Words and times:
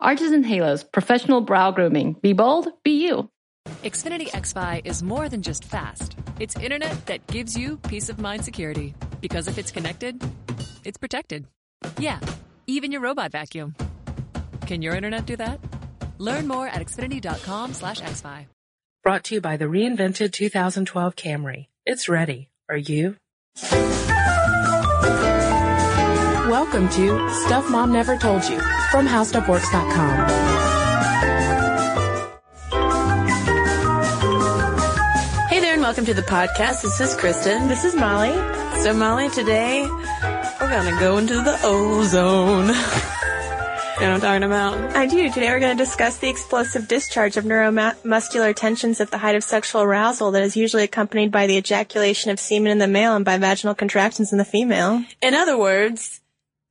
Arches 0.00 0.30
and 0.30 0.46
Halos, 0.46 0.84
professional 0.84 1.40
brow 1.40 1.72
grooming. 1.72 2.12
Be 2.22 2.32
bold, 2.32 2.68
be 2.84 3.04
you. 3.04 3.28
Xfinity 3.82 4.28
XFi 4.28 4.82
is 4.84 5.02
more 5.02 5.28
than 5.28 5.42
just 5.42 5.64
fast. 5.64 6.16
It's 6.38 6.56
internet 6.56 7.06
that 7.06 7.26
gives 7.26 7.56
you 7.56 7.78
peace 7.78 8.08
of 8.08 8.20
mind 8.20 8.44
security. 8.44 8.94
Because 9.20 9.48
if 9.48 9.58
it's 9.58 9.72
connected, 9.72 10.22
it's 10.84 10.98
protected. 10.98 11.46
Yeah, 11.98 12.20
even 12.66 12.92
your 12.92 13.00
robot 13.00 13.32
vacuum. 13.32 13.74
Can 14.66 14.82
your 14.82 14.94
internet 14.94 15.26
do 15.26 15.36
that? 15.36 15.58
Learn 16.18 16.46
more 16.46 16.68
at 16.68 16.80
xfinity.com 16.80 17.74
slash 17.74 18.00
xfi. 18.00 18.46
Brought 19.02 19.24
to 19.24 19.34
you 19.34 19.40
by 19.40 19.56
the 19.56 19.64
reinvented 19.64 20.32
2012 20.32 21.16
Camry. 21.16 21.66
It's 21.84 22.08
ready. 22.08 22.50
Are 22.68 22.76
you? 22.76 23.16
Welcome 26.48 26.88
to 26.92 27.28
Stuff 27.44 27.70
Mom 27.70 27.92
Never 27.92 28.16
Told 28.16 28.42
You 28.48 28.58
from 28.90 29.06
HowStuffWorks.com. 29.06 30.28
Hey 35.50 35.60
there, 35.60 35.74
and 35.74 35.82
welcome 35.82 36.06
to 36.06 36.14
the 36.14 36.22
podcast. 36.22 36.80
This 36.80 37.02
is 37.02 37.14
Cristen. 37.16 37.68
This 37.68 37.84
is 37.84 37.94
Molly. 37.94 38.32
So, 38.80 38.94
Molly, 38.94 39.28
today 39.28 39.82
we're 39.82 40.70
gonna 40.70 40.98
go 40.98 41.18
into 41.18 41.34
the 41.34 41.58
ozone. 41.64 42.68
you 42.68 42.72
know 42.72 42.78
what 43.98 44.02
I'm 44.02 44.20
talking 44.22 44.42
about? 44.44 44.96
I 44.96 45.04
do. 45.04 45.30
Today 45.30 45.50
we're 45.50 45.60
going 45.60 45.76
to 45.76 45.84
discuss 45.84 46.16
the 46.16 46.30
explosive 46.30 46.88
discharge 46.88 47.36
of 47.36 47.44
neuromuscular 47.44 48.56
tensions 48.56 49.02
at 49.02 49.10
the 49.10 49.18
height 49.18 49.36
of 49.36 49.44
sexual 49.44 49.82
arousal 49.82 50.30
that 50.30 50.42
is 50.42 50.56
usually 50.56 50.84
accompanied 50.84 51.30
by 51.30 51.46
the 51.46 51.58
ejaculation 51.58 52.30
of 52.30 52.40
semen 52.40 52.72
in 52.72 52.78
the 52.78 52.88
male 52.88 53.14
and 53.14 53.26
by 53.26 53.36
vaginal 53.36 53.74
contractions 53.74 54.32
in 54.32 54.38
the 54.38 54.46
female. 54.46 55.04
In 55.20 55.34
other 55.34 55.58
words, 55.58 56.22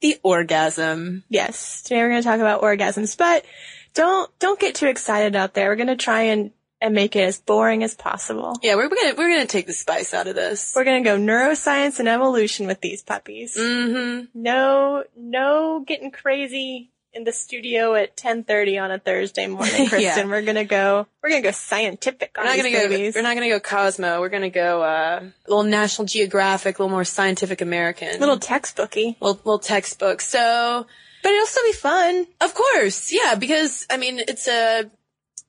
the 0.01 0.19
orgasm. 0.23 1.23
Yes. 1.29 1.83
Today 1.83 2.01
we're 2.01 2.09
going 2.09 2.21
to 2.21 2.27
talk 2.27 2.39
about 2.39 2.61
orgasms, 2.61 3.17
but 3.17 3.45
don't 3.93 4.29
don't 4.39 4.59
get 4.59 4.75
too 4.75 4.87
excited 4.87 5.35
out 5.35 5.53
there. 5.53 5.69
We're 5.69 5.75
going 5.75 5.87
to 5.87 5.95
try 5.95 6.23
and 6.23 6.51
and 6.79 6.93
make 6.93 7.15
it 7.15 7.21
as 7.21 7.39
boring 7.39 7.83
as 7.83 7.95
possible. 7.95 8.55
Yeah, 8.61 8.75
we're 8.75 8.89
gonna 8.89 9.15
we're 9.17 9.29
gonna 9.29 9.47
take 9.47 9.65
the 9.65 9.73
spice 9.73 10.13
out 10.13 10.27
of 10.27 10.35
this. 10.35 10.73
We're 10.75 10.83
gonna 10.83 11.03
go 11.03 11.17
neuroscience 11.17 11.99
and 11.99 12.07
evolution 12.07 12.67
with 12.67 12.81
these 12.81 13.01
puppies. 13.01 13.57
Mm-hmm. 13.57 14.25
No, 14.35 15.03
no 15.15 15.83
getting 15.85 16.11
crazy 16.11 16.91
in 17.17 17.23
the 17.23 17.31
studio 17.31 17.95
at 17.95 18.15
10:30 18.15 18.77
on 18.81 18.91
a 18.91 18.99
Thursday 18.99 19.47
morning, 19.47 19.87
Cristen. 19.89 20.01
Yeah. 20.01 20.25
We're 20.25 20.43
gonna 20.43 20.63
go. 20.65 21.07
We're 21.21 21.29
gonna 21.29 21.41
go 21.41 21.51
scientific 21.51 22.37
on 22.37 22.45
We're 22.45 22.51
not 22.51 22.57
gonna 22.57 22.71
go. 22.71 23.11
We're 23.15 23.21
not 23.23 23.33
gonna 23.33 23.49
go 23.49 23.59
Cosmo. 23.59 24.21
We're 24.21 24.29
gonna 24.29 24.51
go 24.51 24.83
uh, 24.83 25.19
a 25.23 25.49
little 25.49 25.63
National 25.63 26.05
Geographic, 26.05 26.77
a 26.77 26.81
little 26.83 26.93
more 26.95 27.03
Scientific 27.03 27.61
American, 27.61 28.15
a 28.15 28.19
little 28.19 28.37
textbooky, 28.37 29.15
little, 29.19 29.41
little 29.43 29.59
textbook. 29.59 30.21
So, 30.21 30.85
but 31.23 31.31
it'll 31.31 31.47
still 31.47 31.63
be 31.65 31.73
fun. 31.73 32.27
Of 32.39 32.53
course, 32.53 33.11
yeah, 33.11 33.33
because 33.35 33.87
I 33.89 33.97
mean 33.97 34.19
it's 34.19 34.47
a 34.47 34.89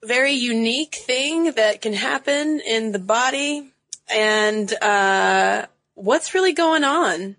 very 0.03 0.33
unique 0.33 0.95
thing 0.95 1.53
that 1.53 1.83
can 1.83 1.93
happen 1.93 2.61
in 2.61 2.93
the 2.93 2.99
body, 2.99 3.71
and 4.09 4.73
uh, 4.83 5.67
what's 5.95 6.33
really 6.33 6.55
going 6.55 6.85
on 6.85 7.37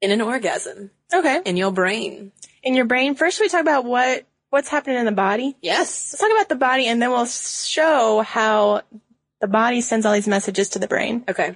in 0.00 0.12
an 0.12 0.20
orgasm 0.20 0.92
Okay. 1.12 1.40
in 1.44 1.56
your 1.56 1.72
brain. 1.72 2.30
In 2.62 2.74
your 2.74 2.84
brain, 2.84 3.14
first 3.14 3.40
we 3.40 3.48
talk 3.48 3.60
about 3.60 3.84
what 3.84 4.26
what's 4.50 4.68
happening 4.68 4.98
in 4.98 5.04
the 5.04 5.12
body. 5.12 5.56
Yes. 5.62 6.12
Let's 6.12 6.20
talk 6.22 6.30
about 6.32 6.48
the 6.48 6.54
body, 6.56 6.86
and 6.86 7.00
then 7.00 7.10
we'll 7.10 7.26
show 7.26 8.20
how 8.22 8.82
the 9.40 9.46
body 9.48 9.80
sends 9.80 10.06
all 10.06 10.12
these 10.14 10.28
messages 10.28 10.70
to 10.70 10.78
the 10.78 10.88
brain. 10.88 11.24
Okay. 11.28 11.54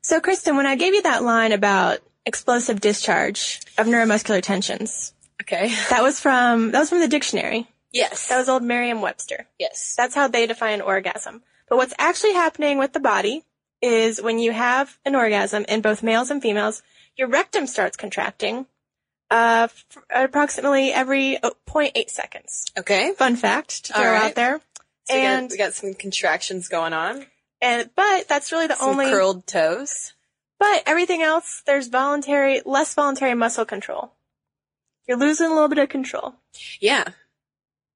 So, 0.00 0.20
Cristen, 0.20 0.56
when 0.56 0.66
I 0.66 0.76
gave 0.76 0.94
you 0.94 1.02
that 1.02 1.22
line 1.22 1.52
about 1.52 1.98
explosive 2.26 2.80
discharge 2.80 3.60
of 3.78 3.86
neuromuscular 3.86 4.42
tensions, 4.42 5.12
Okay. 5.42 5.68
that 5.90 6.02
was 6.02 6.20
from 6.20 6.70
that 6.72 6.80
was 6.80 6.88
from 6.88 7.00
the 7.00 7.08
dictionary. 7.08 7.66
Yes. 7.92 8.28
That 8.28 8.38
was 8.38 8.48
old 8.48 8.62
Merriam-Webster. 8.64 9.46
yes. 9.58 9.94
That's 9.96 10.14
how 10.14 10.26
they 10.26 10.46
define 10.46 10.80
orgasm. 10.80 11.42
But 11.68 11.76
what's 11.76 11.94
actually 11.98 12.32
happening 12.32 12.78
with 12.78 12.92
the 12.92 13.00
body 13.00 13.44
is 13.80 14.20
when 14.20 14.38
you 14.38 14.50
have 14.52 14.98
an 15.04 15.14
orgasm 15.14 15.64
in 15.68 15.80
both 15.80 16.02
males 16.02 16.30
and 16.30 16.42
females, 16.42 16.82
your 17.16 17.28
rectum 17.28 17.66
starts 17.66 17.96
contracting 17.96 18.66
uh, 19.30 19.68
approximately 20.10 20.92
every 20.92 21.38
oh, 21.42 21.52
0.8 21.68 22.10
seconds. 22.10 22.66
Okay. 22.78 23.12
Fun 23.14 23.36
fact 23.36 23.86
to 23.86 23.92
throw 23.92 24.04
right. 24.04 24.22
out 24.24 24.34
there. 24.34 24.60
So 25.06 25.14
we 25.14 25.20
got- 25.20 25.26
and 25.26 25.50
we 25.50 25.56
got 25.56 25.74
some 25.74 25.94
contractions 25.94 26.68
going 26.68 26.92
on. 26.92 27.26
and 27.60 27.90
but 27.94 28.28
that's 28.28 28.52
really 28.52 28.66
the 28.66 28.76
Some 28.76 28.90
only. 28.90 29.06
curled 29.06 29.46
toes. 29.46 30.12
But 30.58 30.84
everything 30.86 31.22
else, 31.22 31.62
there's 31.66 31.88
voluntary, 31.88 32.62
less 32.64 32.94
voluntary 32.94 33.34
muscle 33.34 33.64
control. 33.64 34.12
You're 35.06 35.18
losing 35.18 35.46
a 35.50 35.52
little 35.52 35.68
bit 35.68 35.78
of 35.78 35.88
control. 35.88 36.34
Yeah. 36.80 37.04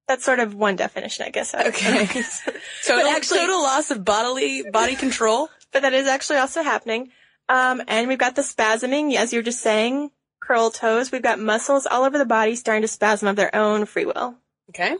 That's 0.07 0.25
sort 0.25 0.39
of 0.39 0.53
one 0.55 0.75
definition, 0.75 1.25
I 1.25 1.29
guess. 1.29 1.55
Okay. 1.55 2.05
Total, 2.85 3.07
actually- 3.07 3.39
total 3.39 3.61
loss 3.63 3.91
of 3.91 4.03
bodily 4.03 4.63
body 4.71 4.95
control. 4.95 5.49
but 5.71 5.83
that 5.83 5.93
is 5.93 6.07
actually 6.07 6.37
also 6.39 6.63
happening. 6.63 7.09
Um, 7.47 7.81
and 7.87 8.07
we've 8.07 8.17
got 8.19 8.35
the 8.35 8.41
spasming, 8.43 9.15
as 9.15 9.31
you 9.33 9.39
were 9.39 9.43
just 9.43 9.61
saying, 9.61 10.11
curl 10.49 10.71
toes. 10.71 11.11
We've 11.11 11.21
got 11.21 11.39
muscles 11.39 11.85
all 11.85 12.03
over 12.03 12.17
the 12.17 12.25
body 12.25 12.55
starting 12.55 12.81
to 12.81 12.87
spasm 12.87 13.27
of 13.27 13.35
their 13.35 13.55
own 13.55 13.85
free 13.85 14.05
will. 14.05 14.35
Okay. 14.69 14.95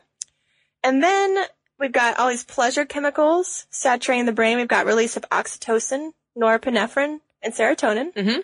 And 0.83 1.01
then 1.01 1.37
we've 1.79 1.91
got 1.91 2.19
all 2.19 2.29
these 2.29 2.43
pleasure 2.43 2.85
chemicals 2.85 3.65
saturating 3.71 4.27
the 4.27 4.31
brain. 4.31 4.57
We've 4.57 4.67
got 4.67 4.85
release 4.85 5.17
of 5.17 5.25
oxytocin, 5.29 6.11
norepinephrine, 6.37 7.21
and 7.41 7.53
serotonin. 7.53 8.13
Mhm. 8.13 8.43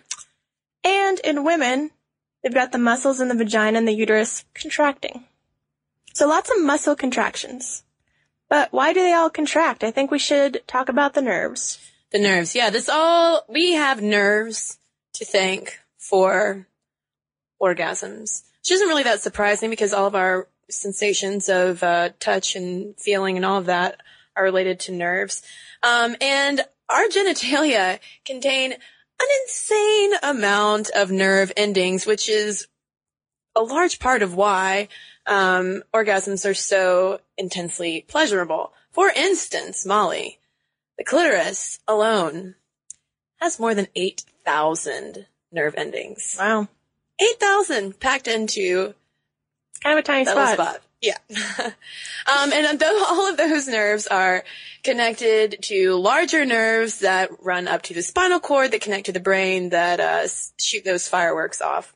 And 0.82 1.20
in 1.20 1.44
women, 1.44 1.92
they've 2.42 2.52
got 2.52 2.72
the 2.72 2.78
muscles 2.78 3.20
in 3.20 3.28
the 3.28 3.36
vagina 3.36 3.78
and 3.78 3.86
the 3.86 3.92
uterus 3.92 4.44
contracting. 4.54 5.28
So 6.12 6.26
lots 6.26 6.50
of 6.50 6.60
muscle 6.60 6.96
contractions. 6.96 7.84
But 8.48 8.72
why 8.72 8.92
do 8.92 9.00
they 9.00 9.12
all 9.12 9.30
contract? 9.30 9.84
I 9.84 9.92
think 9.92 10.10
we 10.10 10.18
should 10.18 10.62
talk 10.66 10.88
about 10.88 11.14
the 11.14 11.22
nerves. 11.22 11.78
The 12.10 12.18
nerves. 12.18 12.56
Yeah, 12.56 12.70
this 12.70 12.88
all, 12.88 13.44
we 13.48 13.74
have 13.74 14.02
nerves 14.02 14.78
to 15.14 15.24
thank 15.24 15.78
for 15.98 16.66
orgasms. 17.60 18.42
Which 18.62 18.72
isn't 18.72 18.88
really 18.88 19.04
that 19.04 19.20
surprising 19.20 19.70
because 19.70 19.92
all 19.92 20.06
of 20.06 20.14
our 20.14 20.48
sensations 20.68 21.48
of 21.48 21.82
uh, 21.82 22.10
touch 22.18 22.56
and 22.56 22.98
feeling 22.98 23.36
and 23.36 23.44
all 23.44 23.58
of 23.58 23.66
that 23.66 24.00
are 24.36 24.44
related 24.44 24.80
to 24.80 24.92
nerves. 24.92 25.42
Um, 25.82 26.16
and 26.20 26.60
our 26.88 27.04
genitalia 27.04 27.98
contain 28.24 28.72
an 28.72 29.28
insane 29.42 30.12
amount 30.22 30.90
of 30.90 31.10
nerve 31.10 31.52
endings, 31.56 32.06
which 32.06 32.28
is 32.28 32.66
a 33.54 33.62
large 33.62 33.98
part 33.98 34.22
of 34.22 34.34
why 34.34 34.88
um, 35.26 35.82
orgasms 35.94 36.48
are 36.48 36.54
so 36.54 37.20
intensely 37.38 38.04
pleasurable. 38.06 38.72
For 38.92 39.10
instance, 39.14 39.86
Molly, 39.86 40.38
the 40.98 41.04
clitoris 41.04 41.80
alone 41.88 42.54
has 43.40 43.58
more 43.58 43.74
than 43.74 43.88
8,000 43.94 45.26
nerve 45.52 45.74
endings. 45.76 46.36
Wow. 46.38 46.68
8,000 47.20 47.98
packed 47.98 48.28
into 48.28 48.94
It's 49.70 49.78
kind 49.80 49.98
of 49.98 50.04
a 50.04 50.06
tiny 50.06 50.26
spot. 50.26 50.54
spot. 50.54 50.80
Yeah. 51.00 51.18
um, 51.58 52.52
and 52.52 52.78
though 52.78 53.04
all 53.06 53.30
of 53.30 53.36
those 53.36 53.68
nerves 53.68 54.06
are 54.06 54.44
connected 54.82 55.58
to 55.62 55.94
larger 55.96 56.44
nerves 56.44 57.00
that 57.00 57.30
run 57.42 57.68
up 57.68 57.82
to 57.82 57.94
the 57.94 58.02
spinal 58.02 58.40
cord 58.40 58.70
that 58.72 58.80
connect 58.80 59.06
to 59.06 59.12
the 59.12 59.20
brain 59.20 59.70
that 59.70 60.00
uh, 60.00 60.26
shoot 60.58 60.84
those 60.84 61.08
fireworks 61.08 61.60
off 61.60 61.94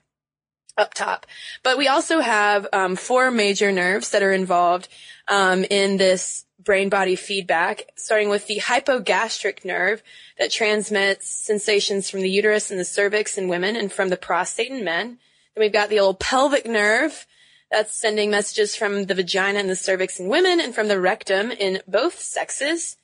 up 0.77 0.95
top. 0.95 1.27
But 1.63 1.79
we 1.79 1.89
also 1.89 2.21
have 2.21 2.67
um, 2.73 2.97
four 2.97 3.31
major 3.31 3.73
nerves 3.73 4.11
that 4.11 4.23
are 4.23 4.33
involved 4.33 4.89
um, 5.29 5.65
in 5.65 5.97
this 5.97 6.45
brain 6.63 6.89
body 6.89 7.17
feedback, 7.17 7.87
starting 7.97 8.29
with 8.29 8.47
the 8.47 8.61
hypogastric 8.61 9.65
nerve 9.65 10.03
that 10.39 10.51
transmits 10.51 11.29
sensations 11.29 12.11
from 12.11 12.21
the 12.21 12.31
uterus 12.31 12.71
and 12.71 12.79
the 12.79 12.85
cervix 12.85 13.39
in 13.39 13.49
women 13.49 13.77
and 13.77 13.93
from 13.93 14.09
the 14.09 14.17
prostate 14.17 14.71
in 14.71 14.85
men. 14.85 15.19
Then 15.55 15.63
we've 15.63 15.73
got 15.73 15.89
the 15.89 16.01
old 16.01 16.21
pelvic 16.21 16.67
nerve 16.67 17.27
that's 17.71 17.97
sending 17.97 18.31
messages 18.31 18.75
from 18.75 19.05
the 19.05 19.15
vagina 19.15 19.59
and 19.59 19.71
the 19.71 19.77
cervix 19.77 20.19
in 20.19 20.29
women 20.29 20.61
and 20.61 20.75
from 20.75 20.89
the 20.89 21.01
rectum 21.01 21.51
in 21.51 21.81
both 21.87 22.21
sexes. 22.21 22.97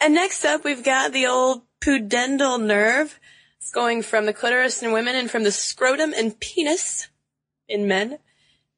And 0.00 0.14
next 0.14 0.44
up, 0.44 0.64
we've 0.64 0.84
got 0.84 1.12
the 1.12 1.26
old 1.26 1.62
pudendal 1.80 2.62
nerve. 2.62 3.18
It's 3.58 3.72
going 3.72 4.02
from 4.02 4.26
the 4.26 4.32
clitoris 4.32 4.82
in 4.82 4.92
women 4.92 5.16
and 5.16 5.30
from 5.30 5.44
the 5.44 5.52
scrotum 5.52 6.12
and 6.16 6.38
penis 6.38 7.08
in 7.68 7.86
men. 7.86 8.18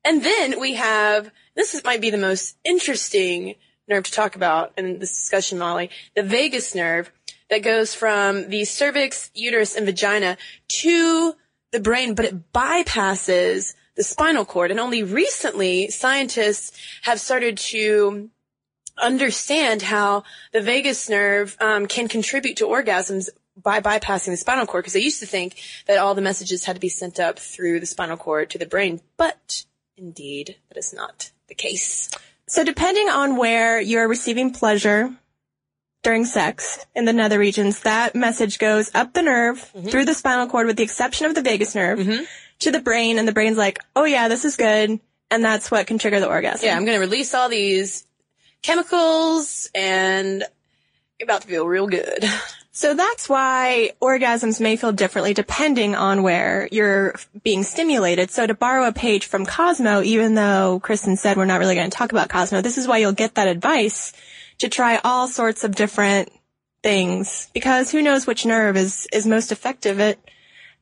And 0.05 0.23
then 0.23 0.61
we 0.61 0.75
have 0.75 1.31
This 1.55 1.83
might 1.85 2.01
be 2.01 2.11
the 2.11 2.19
most 2.19 2.57
interesting 2.65 3.55
nerve 3.89 4.05
to 4.05 4.13
talk 4.13 4.37
about 4.37 4.73
in 4.77 4.99
this 4.99 5.13
discussion, 5.13 5.59
Molly. 5.59 5.91
The 6.15 6.23
vagus 6.23 6.75
nerve 6.75 7.11
that 7.51 7.63
goes 7.63 7.95
from 7.95 8.49
the 8.49 8.65
cervix, 8.65 9.31
uterus, 9.35 9.77
and 9.77 9.87
vagina 9.87 10.37
to 10.69 11.35
the 11.73 11.81
brain, 11.81 12.15
but 12.15 12.25
it 12.25 12.53
bypasses 12.53 13.75
the 13.97 14.03
spinal 14.03 14.45
cord. 14.45 14.71
And 14.71 14.81
only 14.81 15.03
recently 15.03 15.89
scientists 15.91 16.77
have 17.03 17.21
started 17.21 17.59
to 17.59 18.31
understand 19.01 19.83
how 19.83 20.25
the 20.53 20.61
vagus 20.61 21.09
nerve 21.09 21.57
um, 21.61 21.87
can 21.87 22.09
contribute 22.09 22.57
to 22.59 22.67
orgasms 22.67 23.29
by 23.61 23.81
bypassing 23.81 24.27
the 24.27 24.37
spinal 24.37 24.67
cord 24.67 24.83
because 24.83 24.95
they 24.95 25.01
used 25.01 25.21
to 25.21 25.27
think 25.27 25.61
that 25.87 25.99
all 25.99 26.15
the 26.15 26.23
messages 26.23 26.65
had 26.65 26.77
to 26.77 26.81
be 26.81 26.89
sent 26.89 27.21
up 27.21 27.39
through 27.39 27.81
the 27.81 27.87
spinal 27.87 28.17
cord 28.17 28.51
to 28.51 28.59
the 28.59 28.67
brain, 28.67 29.01
but 29.17 29.65
indeed 29.97 30.57
that 30.69 30.79
is 30.79 30.93
not 30.93 31.31
the 31.49 31.55
case. 31.55 32.11
So 32.47 32.65
depending 32.65 33.09
on 33.09 33.37
where 33.37 33.81
you're 33.81 34.09
receiving 34.09 34.53
pleasure 34.53 35.11
during 36.03 36.27
sex 36.27 36.85
in 36.95 37.07
the 37.07 37.13
nether 37.13 37.39
regions, 37.39 37.81
that 37.81 38.15
message 38.15 38.59
goes 38.59 38.91
up 38.95 39.15
the 39.15 39.23
nerve 39.23 39.59
mm-hmm. 39.75 39.89
through 39.89 40.05
the 40.05 40.15
spinal 40.15 40.47
cord 40.47 40.67
with 40.67 40.77
the 40.77 40.83
exception 40.83 41.27
of 41.27 41.35
the 41.35 41.43
vagus 41.43 41.75
nerve 41.75 41.99
mm-hmm. 41.99 42.25
to 42.61 42.71
the 42.71 42.81
brain 42.81 43.19
and 43.19 43.27
the 43.27 43.33
brain's 43.33 43.57
like, 43.57 43.79
oh 43.97 44.05
yeah, 44.05 44.29
this 44.29 44.45
is 44.45 44.57
good. 44.57 45.01
And 45.31 45.45
that's 45.45 45.71
what 45.71 45.87
can 45.87 45.99
trigger 45.99 46.21
the 46.21 46.29
orgasm. 46.29 46.67
Yeah, 46.67 46.77
I'm 46.77 46.85
going 46.85 46.97
to 46.97 47.01
release 47.01 47.35
all 47.35 47.49
these 47.49 48.07
chemicals 48.63 49.71
and 49.75 50.45
you're 51.19 51.27
about 51.27 51.43
to 51.43 51.49
feel 51.49 51.67
real 51.67 51.87
good. 51.87 52.25
So 52.77 52.93
that's 52.93 53.29
why 53.29 53.93
orgasms 54.03 54.61
may 54.61 54.75
feel 54.75 54.91
differently 54.91 55.33
depending 55.33 55.95
on 55.95 56.25
where 56.25 56.69
you're 56.73 57.15
being 57.45 57.63
stimulated. 57.63 58.33
So 58.33 58.49
to 58.49 58.55
borrow 58.55 58.89
a 58.89 58.93
page 58.93 59.27
from 59.27 59.47
Cosmo, 59.47 60.03
even 60.03 60.35
though 60.35 60.81
Cristen 60.83 61.17
said 61.17 61.37
we're 61.37 61.45
not 61.45 61.61
really 61.61 61.77
going 61.77 61.89
to 61.89 61.97
talk 61.97 62.11
about 62.11 62.31
Cosmo, 62.31 62.63
this 62.63 62.77
is 62.77 62.89
why 62.89 62.99
you'll 62.99 63.13
get 63.13 63.37
that 63.37 63.47
advice 63.47 64.13
to 64.59 64.69
try 64.69 65.01
all 65.05 65.29
sorts 65.29 65.63
of 65.63 65.77
different 65.77 66.33
things 66.83 67.49
because 67.55 67.93
who 67.93 68.03
knows 68.03 68.27
which 68.27 68.45
nerve 68.45 68.77
is, 68.77 69.07
is 69.13 69.25
most 69.25 69.53
effective 69.53 70.01
at, 70.01 70.19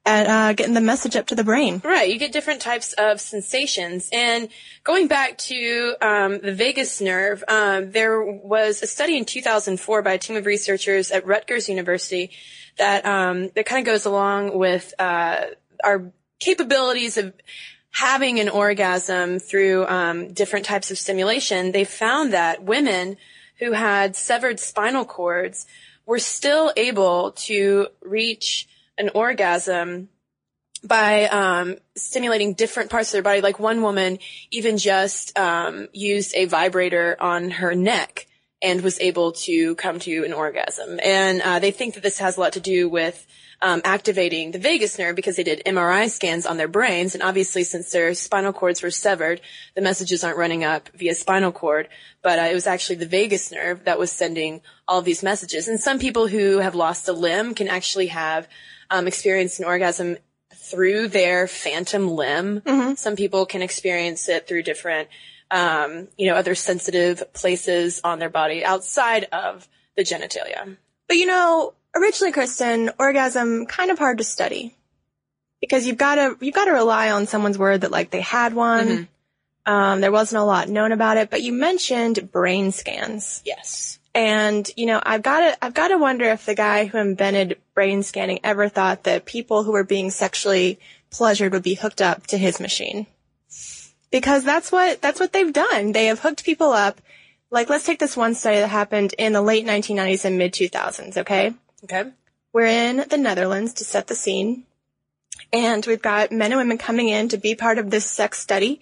at, 0.05 0.27
uh, 0.27 0.53
getting 0.53 0.75
the 0.75 0.81
message 0.81 1.17
up 1.17 1.27
to 1.27 1.35
the 1.35 1.45
brain. 1.45 1.81
Right, 1.85 2.11
you 2.11 2.19
get 2.19 2.33
different 2.33 2.61
types 2.61 2.93
of 2.95 3.21
sensations. 3.21 4.09
And 4.13 4.49
going 4.85 5.07
back 5.07 5.39
to 5.39 5.95
um, 6.01 6.41
the 6.41 6.55
vagus 6.55 7.01
nerve, 7.01 7.45
um, 7.49 7.93
there 7.93 8.23
was 8.23 8.83
a 8.83 8.87
study 8.87 9.17
in 9.17 9.25
2004 9.25 10.03
by 10.03 10.13
a 10.13 10.19
team 10.19 10.37
of 10.37 10.47
researchers 10.47 11.11
at 11.11 11.27
Rutgers 11.27 11.69
University 11.69 12.31
that 12.79 13.05
um, 13.07 13.51
that 13.55 13.67
kind 13.67 13.87
of 13.87 13.93
goes 13.93 14.07
along 14.07 14.59
with 14.59 14.95
uh, 14.99 15.47
our 15.85 16.11
capabilities 16.41 17.17
of 17.17 17.33
having 17.93 18.41
an 18.41 18.49
orgasm 18.49 19.39
through 19.39 19.87
um, 19.87 20.33
different 20.33 20.65
types 20.65 20.91
of 20.91 20.99
stimulation. 20.99 21.73
They 21.73 21.85
found 21.85 22.33
that 22.33 22.63
women 22.63 23.19
who 23.59 23.73
had 23.73 24.17
severed 24.17 24.59
spinal 24.59 25.05
cords 25.05 25.67
were 26.07 26.19
still 26.19 26.73
able 26.77 27.33
to 27.33 27.89
reach 28.01 28.67
an 28.99 29.11
orgasm 29.15 30.09
by 30.85 31.27
um, 31.27 31.77
stimulating 31.97 32.55
different 32.55 32.91
parts 32.91 33.11
of 33.11 33.13
their 33.13 33.23
body. 33.23 33.41
Like 33.41 33.59
one 33.59 33.83
woman 33.83 34.19
even 34.51 34.79
just 34.79 35.39
um, 35.39 35.89
used 35.93 36.35
a 36.35 36.47
vibrator 36.47 37.17
on 37.21 37.51
her 37.51 37.75
neck 37.75 38.27
and 38.61 38.81
was 38.81 39.01
able 39.01 39.33
to 39.33 39.75
come 39.75 39.99
to 40.01 40.25
an 40.25 40.33
orgasm. 40.33 41.01
And 41.03 41.43
uh, 41.43 41.59
they 41.59 41.73
think 41.73 41.95
that 41.95 42.03
this 42.03 42.19
has 42.19 42.37
a 42.37 42.41
lot 42.41 42.53
to 42.53 42.61
do 42.61 42.89
with 42.89 43.27
um, 43.61 43.81
activating 43.85 44.51
the 44.51 44.59
vagus 44.59 44.99
nerve 44.99 45.15
because 45.15 45.37
they 45.37 45.45
did 45.45 45.63
MRI 45.65 46.11
scans 46.11 46.47
on 46.47 46.57
their 46.57 46.69
brains. 46.69 47.15
And 47.15 47.23
obviously, 47.23 47.63
since 47.63 47.91
their 47.91 48.13
spinal 48.15 48.53
cords 48.53 48.83
were 48.83 48.91
severed, 48.91 49.41
the 49.75 49.81
messages 49.81 50.25
aren't 50.25 50.39
running 50.39 50.65
up 50.65 50.89
via 50.95 51.15
spinal 51.15 51.53
cord. 51.53 51.89
But 52.23 52.39
uh, 52.39 52.43
it 52.43 52.55
was 52.55 52.67
actually 52.67 52.97
the 52.97 53.07
vagus 53.07 53.53
nerve 53.53 53.85
that 53.85 54.01
was 54.01 54.11
sending 54.11 54.63
all 54.89 54.99
of 54.99 55.05
these 55.05 55.23
messages. 55.23 55.69
And 55.69 55.81
some 55.81 56.01
people 56.01 56.27
who 56.27 56.59
have 56.59 56.75
lost 56.75 57.09
a 57.09 57.13
limb 57.13 57.55
can 57.55 57.69
actually 57.69 58.09
have 58.09 58.49
um, 58.93 59.09
experienced 59.09 59.59
an 59.59 59.65
orgasm 59.65 60.19
through 60.55 61.09
their 61.09 61.49
phantom 61.49 62.09
limb. 62.09 62.63
Some 62.97 63.17
people 63.17 63.47
can 63.47 63.63
experience 63.63 64.29
it 64.29 64.47
through 64.47 64.63
different, 64.63 65.09
um, 65.51 66.09
you 66.17 66.29
know, 66.29 66.37
other 66.37 66.55
sensitive 66.55 67.33
places 67.33 68.01
on 68.05 68.19
their 68.19 68.29
body 68.31 68.65
outside 68.65 69.25
of 69.33 69.67
the 69.97 70.03
genitalia. 70.03 70.77
But 71.09 71.17
you 71.17 71.27
know, 71.27 71.75
originally, 71.97 72.33
Cristen, 72.33 72.91
orgasm 72.99 73.67
kind 73.67 73.91
of 73.91 73.99
hard 73.99 74.19
to 74.19 74.25
study 74.25 74.77
because 75.61 75.87
you've 75.87 75.99
got 75.99 76.17
to 76.17 76.37
you've 76.41 76.55
got 76.55 76.67
to 76.67 76.73
rely 76.73 77.11
on 77.11 77.27
someone's 77.27 77.59
word 77.59 77.81
that 77.81 77.91
like 77.91 78.11
they 78.11 78.21
had 78.21 78.55
one. 78.55 79.09
Um, 79.65 80.01
there 80.01 80.11
wasn't 80.13 80.41
a 80.41 80.45
lot 80.45 80.69
known 80.69 80.91
about 80.93 81.19
it, 81.19 81.31
but 81.31 81.41
you 81.41 81.53
mentioned 81.53 82.33
brain 82.33 82.73
scans, 82.73 83.43
Yes. 83.45 83.99
And 84.15 84.69
you 84.77 84.87
know, 84.87 85.01
I've 85.03 85.23
got 85.23 85.41
to 85.41 85.65
I've 85.65 85.75
got 85.75 85.89
to 85.89 85.99
wonder 85.99 86.25
if 86.27 86.45
the 86.47 86.55
guy 86.55 86.87
who 86.87 86.99
invented 86.99 87.59
brain 87.75 88.03
scanning 88.03 88.41
ever 88.45 88.69
thought 88.69 89.05
that 89.05 89.25
people 89.25 89.63
who 89.63 89.73
were 89.73 89.85
being 89.85 90.11
sexually 90.11 90.79
pleasured 91.11 91.53
would 91.53 91.63
be 91.63 91.75
hooked 91.75 92.03
up 92.03 92.27
to 92.29 92.39
his 92.39 92.61
machine, 92.61 93.07
because 94.11 94.45
that's 94.45 94.71
what 94.71 95.01
that's 95.01 95.21
what 95.21 95.33
they've 95.33 95.53
done. 95.53 95.93
They 95.93 96.07
have 96.07 96.21
hooked 96.21 96.45
people 96.45 96.71
up. 96.71 97.01
Like, 97.51 97.69
let's 97.69 97.85
take 97.85 97.99
this 97.99 98.17
one 98.17 98.35
study 98.35 98.57
that 98.57 98.69
happened 98.69 99.15
in 99.19 99.35
the 99.35 99.43
late 99.43 99.67
1990s 99.67 100.25
and 100.25 100.39
mid 100.39 100.55
2000s. 100.55 101.19
Okay. 101.19 101.53
Okay. 101.85 102.11
We're 102.53 102.67
in 102.67 103.05
the 103.09 103.19
Netherlands 103.19 103.75
to 103.75 103.85
set 103.85 104.07
the 104.07 104.15
scene. 104.15 104.65
And 105.53 105.85
we've 105.85 106.01
got 106.01 106.33
men 106.33 106.53
and 106.53 106.59
women 106.59 106.79
coming 106.79 107.09
in 107.09 107.29
to 107.29 107.37
be 107.37 107.55
part 107.55 107.79
of 107.79 107.91
this 107.91 108.07
sex 108.07 108.39
study. 108.39 108.81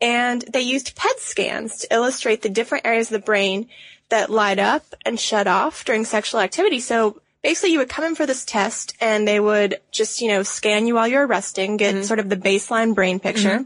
And 0.00 0.42
they 0.42 0.62
used 0.62 0.96
PET 0.96 1.18
scans 1.18 1.78
to 1.78 1.94
illustrate 1.94 2.42
the 2.42 2.48
different 2.48 2.86
areas 2.86 3.08
of 3.08 3.20
the 3.20 3.24
brain 3.24 3.68
that 4.10 4.30
light 4.30 4.58
up 4.58 4.84
and 5.04 5.18
shut 5.18 5.46
off 5.46 5.84
during 5.84 6.04
sexual 6.04 6.40
activity. 6.40 6.80
So 6.80 7.20
basically 7.42 7.72
you 7.72 7.78
would 7.78 7.88
come 7.88 8.04
in 8.04 8.14
for 8.14 8.26
this 8.26 8.44
test 8.44 8.94
and 9.00 9.26
they 9.26 9.40
would 9.40 9.80
just, 9.90 10.20
you 10.20 10.28
know, 10.28 10.42
scan 10.42 10.86
you 10.86 10.94
while 10.94 11.08
you're 11.08 11.26
resting, 11.26 11.76
get 11.76 12.04
sort 12.04 12.18
of 12.18 12.28
the 12.28 12.36
baseline 12.36 12.94
brain 12.94 13.18
picture. 13.18 13.64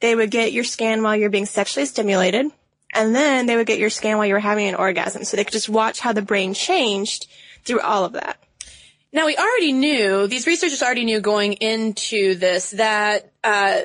They 0.00 0.14
would 0.14 0.30
get 0.30 0.52
your 0.52 0.64
scan 0.64 1.02
while 1.02 1.16
you're 1.16 1.30
being 1.30 1.46
sexually 1.46 1.86
stimulated. 1.86 2.46
And 2.92 3.14
then 3.14 3.46
they 3.46 3.56
would 3.56 3.66
get 3.66 3.78
your 3.78 3.90
scan 3.90 4.16
while 4.16 4.26
you 4.26 4.34
were 4.34 4.40
having 4.40 4.66
an 4.66 4.74
orgasm. 4.74 5.24
So 5.24 5.36
they 5.36 5.44
could 5.44 5.52
just 5.52 5.68
watch 5.68 6.00
how 6.00 6.12
the 6.12 6.22
brain 6.22 6.54
changed 6.54 7.26
through 7.64 7.80
all 7.80 8.04
of 8.04 8.12
that. 8.12 8.38
Now 9.12 9.26
we 9.26 9.36
already 9.36 9.72
knew, 9.72 10.26
these 10.26 10.46
researchers 10.46 10.82
already 10.82 11.04
knew 11.04 11.20
going 11.20 11.54
into 11.54 12.34
this 12.36 12.70
that, 12.70 13.30
uh, 13.42 13.80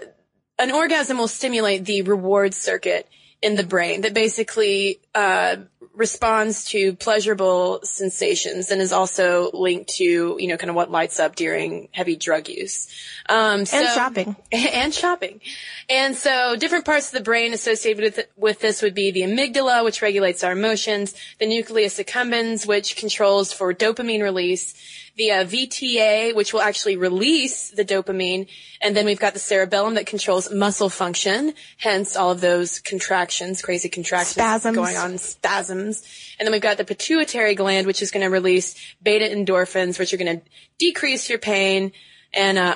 an 0.57 0.71
orgasm 0.71 1.17
will 1.17 1.27
stimulate 1.27 1.83
the 1.85 2.03
reward 2.03 2.53
circuit 2.53 3.07
in 3.45 3.55
the 3.55 3.63
brain 3.63 4.01
that 4.01 4.13
basically, 4.13 4.99
uh, 5.13 5.57
responds 5.95 6.65
to 6.65 6.93
pleasurable 6.93 7.79
sensations 7.83 8.69
and 8.69 8.81
is 8.81 8.91
also 8.91 9.49
linked 9.53 9.89
to, 9.91 10.35
you 10.37 10.47
know, 10.47 10.57
kind 10.57 10.69
of 10.69 10.75
what 10.75 10.91
lights 10.91 11.19
up 11.19 11.35
during 11.35 11.87
heavy 11.93 12.15
drug 12.15 12.49
use. 12.49 12.87
Um, 13.29 13.65
so- 13.65 13.77
And 13.77 13.87
shopping. 13.95 14.35
and 14.51 14.93
shopping. 14.93 15.41
And 15.89 16.15
so 16.15 16.55
different 16.57 16.85
parts 16.85 17.07
of 17.07 17.13
the 17.13 17.23
brain 17.23 17.53
associated 17.53 18.03
with, 18.03 18.27
with 18.35 18.59
this 18.59 18.81
would 18.81 18.93
be 18.93 19.11
the 19.11 19.21
amygdala, 19.21 19.83
which 19.83 20.01
regulates 20.01 20.43
our 20.43 20.51
emotions, 20.51 21.15
the 21.39 21.47
nucleus 21.47 21.97
accumbens, 21.99 22.67
which 22.67 22.97
controls 22.97 23.53
for 23.53 23.73
dopamine 23.73 24.21
release, 24.21 24.75
the 25.15 25.31
uh, 25.31 25.45
VTA, 25.45 26.35
which 26.35 26.53
will 26.53 26.61
actually 26.61 26.97
release 26.97 27.71
the 27.71 27.85
dopamine, 27.85 28.47
and 28.81 28.95
then 28.95 29.05
we've 29.05 29.19
got 29.19 29.33
the 29.33 29.39
cerebellum 29.39 29.95
that 29.95 30.05
controls 30.05 30.51
muscle 30.51 30.89
function, 30.89 31.53
hence 31.77 32.15
all 32.15 32.31
of 32.31 32.41
those 32.41 32.79
contractions, 32.79 33.61
crazy 33.61 33.87
contractions 33.87 34.33
Spasms. 34.33 34.75
going 34.75 34.97
on, 34.97 35.17
spasms. 35.17 36.03
And 36.37 36.45
then 36.45 36.51
we've 36.51 36.61
got 36.61 36.77
the 36.77 36.85
pituitary 36.85 37.55
gland, 37.55 37.87
which 37.87 38.01
is 38.01 38.11
going 38.11 38.25
to 38.25 38.29
release 38.29 38.75
beta 39.01 39.25
endorphins, 39.25 39.97
which 39.97 40.13
are 40.13 40.17
going 40.17 40.39
to 40.39 40.45
decrease 40.77 41.29
your 41.29 41.39
pain 41.39 41.93
and 42.33 42.57
uh, 42.57 42.75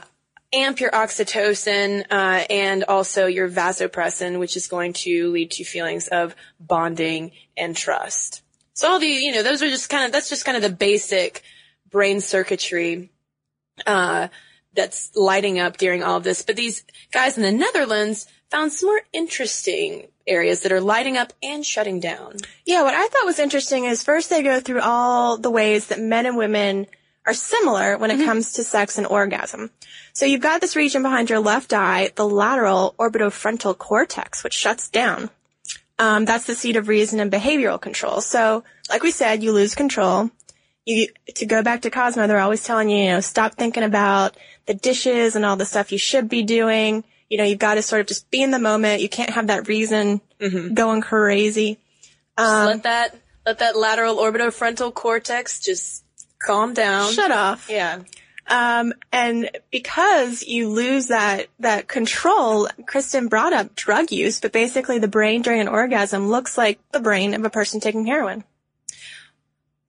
amp 0.54 0.80
your 0.80 0.92
oxytocin 0.92 2.06
uh, 2.10 2.46
and 2.50 2.86
also 2.86 3.26
your 3.26 3.50
vasopressin, 3.50 4.40
which 4.40 4.56
is 4.56 4.68
going 4.68 4.94
to 4.94 5.30
lead 5.32 5.52
to 5.52 5.66
feelings 5.66 6.08
of 6.08 6.36
bonding 6.60 7.32
and 7.58 7.76
trust. 7.76 8.42
So 8.74 8.90
all 8.90 9.00
the, 9.00 9.08
you 9.08 9.34
know, 9.34 9.44
those 9.44 9.62
are 9.62 9.70
just 9.70 9.90
kind 9.90 10.06
of, 10.06 10.14
that's 10.14 10.30
just 10.30 10.46
kind 10.46 10.56
of 10.56 10.64
the 10.64 10.70
basic 10.70 11.44
brain 11.90 12.22
circuitry, 12.22 13.12
uh, 13.86 14.28
that's 14.74 15.16
lighting 15.16 15.60
up 15.60 15.78
during 15.78 16.04
all 16.04 16.18
of 16.18 16.24
this. 16.24 16.42
But 16.42 16.56
these 16.56 16.84
guys 17.12 17.38
in 17.38 17.44
the 17.44 17.52
Netherlands 17.52 18.28
found 18.50 18.72
some 18.72 18.90
more 18.90 19.02
interesting 19.14 20.08
areas 20.28 20.62
that 20.62 20.72
are 20.72 20.82
lighting 20.82 21.18
up 21.18 21.34
and 21.42 21.66
shutting 21.66 22.00
down. 22.00 22.38
Yeah, 22.66 22.84
what 22.84 22.94
I 22.94 23.08
thought 23.08 23.26
was 23.26 23.40
interesting 23.40 23.86
is 23.86 24.04
first 24.04 24.30
they 24.30 24.44
go 24.44 24.60
through 24.60 24.82
all 24.82 25.38
the 25.38 25.50
ways 25.50 25.88
that 25.88 26.00
men 26.00 26.26
and 26.26 26.38
women 26.38 26.88
are 27.26 27.34
similar 27.34 27.98
when 27.98 28.12
it 28.12 28.26
comes 28.26 28.54
to 28.54 28.64
sex 28.64 28.98
and 28.98 29.06
orgasm. 29.06 29.70
So 30.14 30.26
you've 30.26 30.42
got 30.42 30.62
this 30.62 30.76
region 30.76 31.04
behind 31.04 31.30
your 31.30 31.40
left 31.40 31.74
eye, 31.74 32.12
the 32.16 32.28
lateral 32.28 32.96
orbitofrontal 32.98 33.78
cortex, 33.78 34.44
which 34.44 34.54
shuts 34.54 34.90
down. 34.90 35.30
Um, 36.00 36.26
that's 36.26 36.46
the 36.46 36.56
seat 36.56 36.78
of 36.78 36.88
reason 36.88 37.20
and 37.20 37.32
behavioral 37.32 37.80
control. 37.80 38.22
So, 38.22 38.64
like 38.90 39.04
we 39.04 39.12
said, 39.12 39.44
you 39.44 39.52
lose 39.52 39.76
control. 39.76 40.32
You, 40.90 41.08
to 41.36 41.46
go 41.46 41.62
back 41.62 41.84
to 41.84 41.92
Cosmo, 41.92 42.26
they're 42.26 42.40
always 42.40 42.64
telling 42.64 42.90
you, 42.90 42.98
you 42.98 43.10
know, 43.12 43.20
stop 43.20 43.54
thinking 43.54 43.84
about 43.84 44.36
the 44.66 44.74
dishes 44.74 45.36
and 45.36 45.46
all 45.46 45.56
the 45.56 45.66
stuff 45.66 45.92
you 45.92 46.00
should 46.00 46.30
be 46.30 46.42
doing. 46.42 47.04
You 47.30 47.38
know, 47.38 47.44
you've 47.44 47.60
got 47.60 47.76
to 47.76 47.84
sort 47.84 48.02
of 48.02 48.08
just 48.08 48.32
be 48.32 48.42
in 48.42 48.50
the 48.50 48.58
moment. 48.58 49.02
You 49.02 49.10
can't 49.10 49.30
have 49.30 49.48
that 49.48 49.68
reason 49.68 50.20
going 50.74 51.02
crazy. 51.02 51.78
Um, 52.38 52.66
let 52.66 52.84
that 52.84 53.16
let 53.46 53.60
that 53.60 53.78
lateral 53.78 54.18
orbitofrontal 54.18 54.94
cortex 54.94 55.60
just 55.60 56.04
calm 56.40 56.74
down. 56.74 57.12
Shut 57.14 57.32
off. 57.32 57.70
Yeah. 57.70 58.00
Um, 58.48 58.94
and 59.12 59.52
because 59.72 60.42
you 60.44 60.70
lose 60.70 61.08
that, 61.08 61.48
that 61.60 61.88
control, 61.88 62.68
Cristen 62.88 63.28
brought 63.28 63.54
up 63.54 63.76
drug 63.76 64.12
use, 64.12 64.40
but 64.40 64.52
basically 64.52 64.98
the 64.98 65.08
brain 65.08 65.44
during 65.44 65.62
an 65.62 65.68
orgasm 65.68 66.30
looks 66.30 66.58
like 66.58 66.80
the 66.92 67.00
brain 67.00 67.36
of 67.36 67.46
a 67.46 67.50
person 67.52 67.80
taking 67.80 68.08
heroin. 68.08 68.44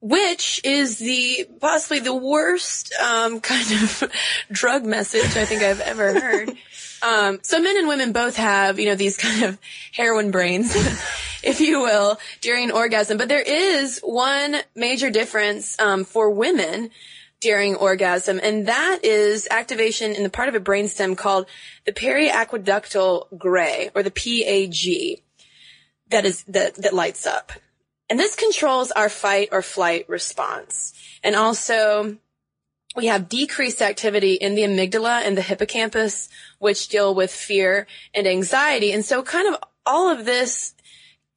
Which 0.02 0.62
is 0.64 0.98
the 0.98 1.46
possibly 1.60 2.00
the 2.00 2.14
worst 2.14 2.92
um, 2.94 3.40
kind 3.40 3.70
of 3.72 4.10
drug 4.50 4.84
message 4.84 5.36
I 5.36 5.44
think 5.44 5.62
I've 5.62 5.80
ever 5.80 6.18
heard. 6.18 6.50
um, 7.02 7.40
so 7.42 7.60
men 7.60 7.76
and 7.76 7.88
women 7.88 8.12
both 8.12 8.36
have, 8.36 8.78
you 8.78 8.86
know, 8.86 8.94
these 8.94 9.16
kind 9.16 9.44
of 9.44 9.58
heroin 9.92 10.30
brains, 10.30 10.74
if 11.42 11.60
you 11.60 11.80
will, 11.80 12.18
during 12.40 12.70
orgasm. 12.70 13.18
But 13.18 13.28
there 13.28 13.42
is 13.42 14.00
one 14.00 14.56
major 14.74 15.10
difference 15.10 15.78
um, 15.78 16.04
for 16.04 16.30
women 16.30 16.90
during 17.40 17.74
orgasm, 17.74 18.38
and 18.42 18.68
that 18.68 19.00
is 19.02 19.48
activation 19.50 20.12
in 20.12 20.22
the 20.22 20.30
part 20.30 20.50
of 20.50 20.54
a 20.54 20.60
brainstem 20.60 21.16
called 21.16 21.46
the 21.86 21.92
periaqueductal 21.92 23.38
gray, 23.38 23.90
or 23.94 24.02
the 24.02 24.10
PAG, 24.10 25.22
that 26.10 26.26
is 26.26 26.44
that 26.44 26.74
that 26.76 26.92
lights 26.92 27.26
up. 27.26 27.52
And 28.10 28.18
this 28.18 28.34
controls 28.34 28.90
our 28.90 29.08
fight 29.08 29.50
or 29.52 29.62
flight 29.62 30.08
response. 30.08 30.92
And 31.22 31.36
also, 31.36 32.16
we 32.96 33.06
have 33.06 33.28
decreased 33.28 33.80
activity 33.80 34.34
in 34.34 34.56
the 34.56 34.62
amygdala 34.62 35.22
and 35.24 35.38
the 35.38 35.42
hippocampus, 35.42 36.28
which 36.58 36.88
deal 36.88 37.14
with 37.14 37.30
fear 37.30 37.86
and 38.12 38.26
anxiety. 38.26 38.92
And 38.92 39.04
so 39.04 39.22
kind 39.22 39.54
of 39.54 39.62
all 39.86 40.10
of 40.10 40.24
this 40.24 40.74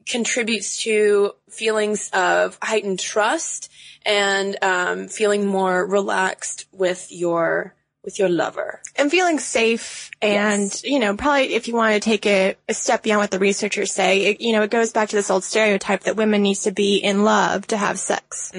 contributes 0.08 0.84
to 0.84 1.34
feelings 1.48 2.10
of 2.12 2.58
heightened 2.62 3.00
trust 3.00 3.72
and 4.03 4.58
um, 4.63 5.08
feeling 5.08 5.46
more 5.46 5.86
relaxed 5.86 6.65
with 6.72 7.08
your 7.12 7.75
with 8.03 8.19
your 8.19 8.29
lover. 8.29 8.81
And 8.95 9.10
feeling 9.10 9.39
safe 9.39 10.12
and, 10.22 10.63
Yes. 10.63 10.83
you 10.83 11.00
know, 11.00 11.15
probably 11.15 11.53
if 11.53 11.67
you 11.67 11.74
want 11.74 11.93
to 11.93 12.00
take 12.00 12.25
it 12.25 12.60
a 12.67 12.74
step 12.74 13.03
beyond 13.03 13.22
what 13.22 13.31
the 13.31 13.39
researchers 13.39 13.91
say, 13.91 14.25
it, 14.25 14.41
you 14.41 14.51
know, 14.53 14.62
it 14.63 14.72
goes 14.72 14.91
back 14.91 15.10
to 15.10 15.15
this 15.15 15.31
old 15.31 15.43
stereotype 15.43 16.01
that 16.01 16.15
women 16.15 16.41
need 16.41 16.55
to 16.55 16.72
be 16.72 16.98
in 16.98 17.24
love 17.24 17.65
to 17.67 17.77
have 17.77 17.98
sex. 17.98 18.51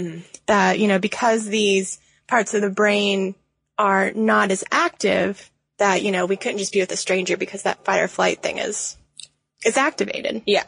That, 0.46 0.78
you 0.78 0.88
know, 0.88 0.98
because 0.98 1.46
these 1.46 1.98
parts 2.26 2.54
of 2.54 2.62
the 2.62 2.70
brain 2.70 3.34
are 3.78 4.12
not 4.12 4.50
as 4.50 4.64
active, 4.70 5.50
that, 5.78 6.02
you 6.02 6.12
know, 6.12 6.26
we 6.26 6.36
couldn't 6.36 6.58
just 6.58 6.72
be 6.72 6.80
with 6.80 6.92
a 6.92 6.96
stranger 6.96 7.36
because 7.36 7.62
that 7.62 7.84
fight 7.84 8.00
or 8.00 8.08
flight 8.08 8.42
thing 8.42 8.58
is, 8.58 8.96
is 9.64 9.76
activated. 9.76 10.42
Yeah. 10.46 10.64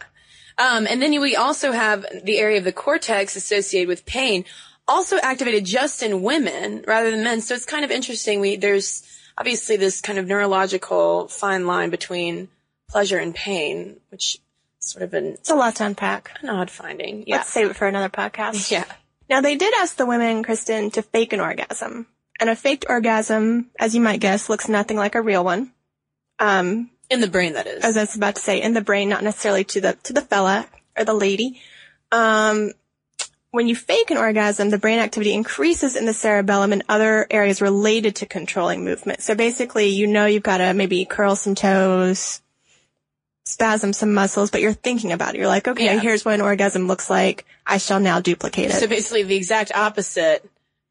Um, 0.59 0.87
and 0.89 1.01
then 1.03 1.19
we 1.21 1.37
also 1.37 1.73
have 1.73 2.07
the 2.25 2.39
area 2.39 2.59
of 2.59 2.65
the 2.65 2.73
cortex 2.73 3.37
associated 3.37 3.89
with 3.89 4.07
pain, 4.07 4.45
also 4.89 5.17
activated 5.19 5.65
just 5.65 6.03
in 6.03 6.23
women 6.23 6.85
rather 6.87 7.11
than 7.11 7.25
men. 7.25 7.41
So 7.41 7.55
it's 7.55 7.65
kind 7.65 7.85
of 7.85 7.91
interesting. 7.91 8.41
We 8.41 8.57
there's 8.57 9.03
obviously 9.39 9.77
this 9.77 10.01
kind 10.01 10.19
of 10.19 10.27
neurological 10.27 11.29
fine 11.29 11.67
line 11.67 11.91
between 11.91 12.49
pleasure 12.89 13.19
and 13.19 13.35
pain, 13.35 13.99
which 14.11 14.39
sort 14.79 15.03
of 15.03 15.15
an, 15.15 15.27
It's 15.35 15.51
a 15.51 15.55
lot 15.57 15.77
to 15.77 15.85
unpack. 15.87 16.39
an 16.43 16.49
odd 16.49 16.71
finding. 16.71 17.25
Yeah. 17.27 17.37
Let's 17.39 17.51
save 17.51 17.71
it 17.71 17.77
for 17.77 17.87
another 17.89 18.09
podcast. 18.09 18.71
Yeah. 18.71 18.85
Now 19.29 19.41
they 19.41 19.57
did 19.57 19.75
ask 19.81 19.97
the 19.97 20.07
women, 20.07 20.45
Cristen, 20.45 20.91
to 20.93 21.03
fake 21.03 21.33
an 21.33 21.41
orgasm. 21.41 22.07
And 22.39 22.49
a 22.51 22.55
faked 22.55 22.85
orgasm, 22.89 23.71
as 23.81 23.95
you 23.95 24.01
might 24.01 24.21
guess, 24.21 24.49
looks 24.49 24.69
nothing 24.69 24.97
like 24.99 25.15
a 25.17 25.23
real 25.23 25.43
one. 25.43 25.73
Um, 26.39 26.91
In 27.11 27.21
the 27.21 27.27
brain, 27.29 27.55
that 27.55 27.67
is. 27.67 27.83
as 27.83 27.97
I 27.97 28.03
was 28.03 28.15
about 28.15 28.37
to 28.37 28.43
say, 28.43 28.61
in 28.63 28.75
the 28.75 28.83
brain, 28.83 29.09
not 29.09 29.25
necessarily 29.25 29.65
to 29.65 29.81
the 29.81 29.93
to 30.05 30.13
the 30.13 30.21
fella 30.21 30.67
or 30.97 31.05
the 31.05 31.15
lady. 31.15 31.61
Um, 32.13 32.73
when 33.53 33.69
you 33.69 33.77
fake 33.77 34.11
an 34.11 34.17
orgasm, 34.19 34.71
the 34.71 34.79
brain 34.79 34.99
activity 34.99 35.33
increases 35.33 35.97
in 35.97 36.05
the 36.05 36.13
cerebellum 36.13 36.73
and 36.73 36.85
other 36.89 37.27
areas 37.31 37.63
related 37.63 38.17
to 38.17 38.27
controlling 38.27 38.85
movement. 38.85 39.23
So 39.23 39.35
basically, 39.35 39.87
you 39.87 40.07
know 40.07 40.27
you've 40.27 40.43
got 40.43 40.59
to 40.59 40.75
maybe 40.75 41.05
curl 41.05 41.37
some 41.37 41.55
toes, 41.55 42.43
spasm 43.45 43.93
some 43.93 44.13
muscles, 44.13 44.51
but 44.51 44.61
you're 44.61 44.73
thinking 44.73 45.13
about 45.13 45.35
it. 45.35 45.39
You're 45.39 45.47
like, 45.47 45.69
okay, 45.69 45.85
Yeah. 45.87 46.01
here's 46.01 46.25
what 46.25 46.35
an 46.35 46.41
orgasm 46.41 46.87
looks 46.87 47.09
like. 47.09 47.47
I 47.67 47.79
shall 47.79 48.01
now 48.01 48.21
duplicate 48.21 48.71
it. 48.71 48.75
So 48.75 48.87
basically, 48.87 49.23
the 49.23 49.37
exact 49.37 49.73
opposite 49.75 50.49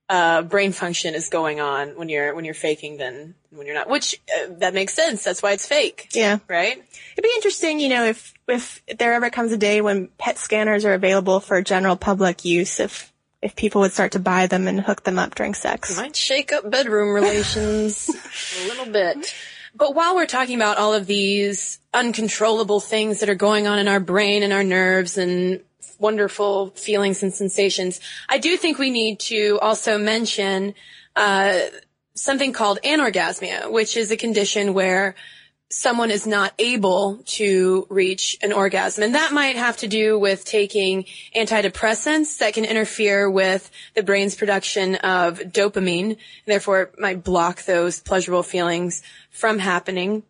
uh, 0.09 0.41
brain 0.43 0.71
function 0.71 1.15
is 1.15 1.29
going 1.29 1.59
on 1.59 1.89
when 1.89 2.09
you're 2.09 2.33
when 2.35 2.45
you're 2.45 2.53
faking 2.53 2.97
than 2.97 3.35
when 3.55 3.65
you're 3.67 3.75
not. 3.75 3.89
Which 3.89 4.21
uh, 4.29 4.53
that 4.59 4.73
makes 4.73 4.93
sense. 4.93 5.23
That's 5.23 5.41
why 5.41 5.53
it's 5.53 5.65
fake, 5.65 6.09
yeah. 6.13 6.39
right? 6.47 6.77
It'd 6.77 7.23
be 7.23 7.31
interesting, 7.35 7.79
you 7.79 7.89
know, 7.89 8.05
if 8.05 8.33
if 8.47 8.81
there 8.97 9.13
ever 9.13 9.29
comes 9.29 9.51
a 9.51 9.57
day 9.57 9.81
when 9.81 10.07
PET 10.17 10.37
scanners 10.37 10.85
are 10.85 10.93
available 10.93 11.39
for 11.39 11.61
general 11.61 11.95
public 11.95 12.45
use, 12.45 12.79
if 12.79 13.11
if 13.41 13.55
people 13.55 13.81
would 13.81 13.93
start 13.93 14.13
to 14.13 14.19
buy 14.19 14.47
them 14.47 14.67
and 14.67 14.81
hook 14.81 15.03
them 15.03 15.19
up 15.19 15.35
during 15.35 15.53
sex. 15.53 15.95
Might 15.97 16.15
shake 16.15 16.51
up 16.51 16.69
bedroom 16.69 17.13
relations 17.13 18.09
a 18.63 18.67
little 18.67 18.91
bit. 18.91 19.35
But 19.75 19.93
while 19.93 20.15
we're 20.15 20.25
talking 20.25 20.55
about 20.55 20.77
all 20.77 20.93
of 20.93 21.05
these 21.05 21.79
uncontrollable 21.93 22.79
things 22.79 23.19
that 23.19 23.29
are 23.29 23.35
going 23.35 23.67
on 23.67 23.77
in 23.77 23.87
our 23.87 23.99
brain 23.99 24.41
and 24.41 24.53
our 24.53 24.63
nerves 24.63 25.17
and 25.17 25.61
wonderful 25.99 26.71
feelings 26.71 27.21
and 27.21 27.33
sensations, 27.33 27.99
I 28.29 28.37
do 28.37 28.57
think 28.57 28.79
we 28.79 28.89
need 28.89 29.19
to 29.21 29.59
also 29.61 29.97
mention 29.97 30.73
uh, 31.15 31.59
something 32.15 32.53
called 32.53 32.79
anorgasmia, 32.83 33.71
which 33.71 33.97
is 33.97 34.11
a 34.11 34.17
condition 34.17 34.73
where 34.73 35.15
someone 35.69 36.11
is 36.11 36.27
not 36.27 36.53
able 36.59 37.21
to 37.25 37.87
reach 37.89 38.37
an 38.41 38.53
orgasm. 38.53 39.03
And 39.03 39.15
that 39.15 39.33
might 39.33 39.55
have 39.55 39.77
to 39.77 39.87
do 39.87 40.17
with 40.17 40.45
taking 40.45 41.05
antidepressants 41.35 42.37
that 42.37 42.53
can 42.53 42.65
interfere 42.65 43.29
with 43.29 43.69
the 43.95 44.03
brain's 44.03 44.35
production 44.35 44.95
of 44.95 45.39
dopamine, 45.39 46.17
therefore 46.45 46.81
it 46.83 46.99
might 46.99 47.23
block 47.23 47.65
those 47.65 47.99
pleasurable 47.99 48.43
feelings 48.43 49.01
from 49.31 49.59
happening. 49.59 50.23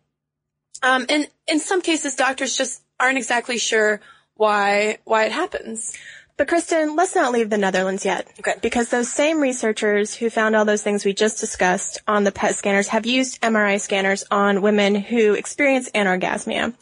Um, 0.82 1.06
and 1.08 1.28
in 1.46 1.60
some 1.60 1.82
cases, 1.82 2.14
doctors 2.14 2.56
just 2.56 2.82
aren't 2.98 3.18
exactly 3.18 3.58
sure 3.58 4.00
why, 4.34 4.98
why 5.04 5.24
it 5.24 5.32
happens. 5.32 5.96
But 6.36 6.48
Cristen, 6.48 6.96
let's 6.96 7.14
not 7.14 7.32
leave 7.32 7.48
the 7.48 7.56
Netherlands 7.56 8.04
yet. 8.04 8.28
Okay. 8.40 8.54
Because 8.60 8.90
those 8.90 9.10
same 9.10 9.40
researchers 9.40 10.14
who 10.14 10.28
found 10.28 10.54
all 10.54 10.66
those 10.66 10.82
things 10.82 11.04
we 11.04 11.14
just 11.14 11.40
discussed 11.40 11.98
on 12.06 12.24
the 12.24 12.32
PET 12.32 12.54
scanners 12.56 12.88
have 12.88 13.06
used 13.06 13.40
MRI 13.40 13.80
scanners 13.80 14.24
on 14.30 14.60
women 14.60 14.94
who 14.94 15.32
experience 15.32 15.90
anorgasmia. 15.92 16.74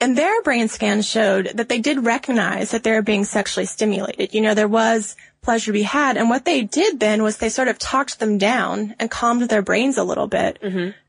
And 0.00 0.18
their 0.18 0.42
brain 0.42 0.68
scans 0.68 1.08
showed 1.08 1.52
that 1.54 1.68
they 1.68 1.78
did 1.78 2.04
recognize 2.04 2.72
that 2.72 2.82
they 2.82 2.90
were 2.90 3.00
being 3.02 3.24
sexually 3.24 3.64
stimulated. 3.66 4.34
You 4.34 4.40
know, 4.42 4.54
there 4.54 4.68
was 4.68 5.16
pleasure 5.40 5.66
to 5.66 5.72
be 5.72 5.82
had. 5.82 6.16
And 6.16 6.28
what 6.28 6.44
they 6.44 6.62
did 6.62 6.98
then 6.98 7.22
was 7.22 7.38
they 7.38 7.48
sort 7.48 7.68
of 7.68 7.78
talked 7.78 8.18
them 8.18 8.36
down 8.36 8.96
and 8.98 9.10
calmed 9.10 9.42
their 9.42 9.62
brains 9.62 9.96
a 9.96 10.04
little 10.04 10.26
bit. 10.26 10.58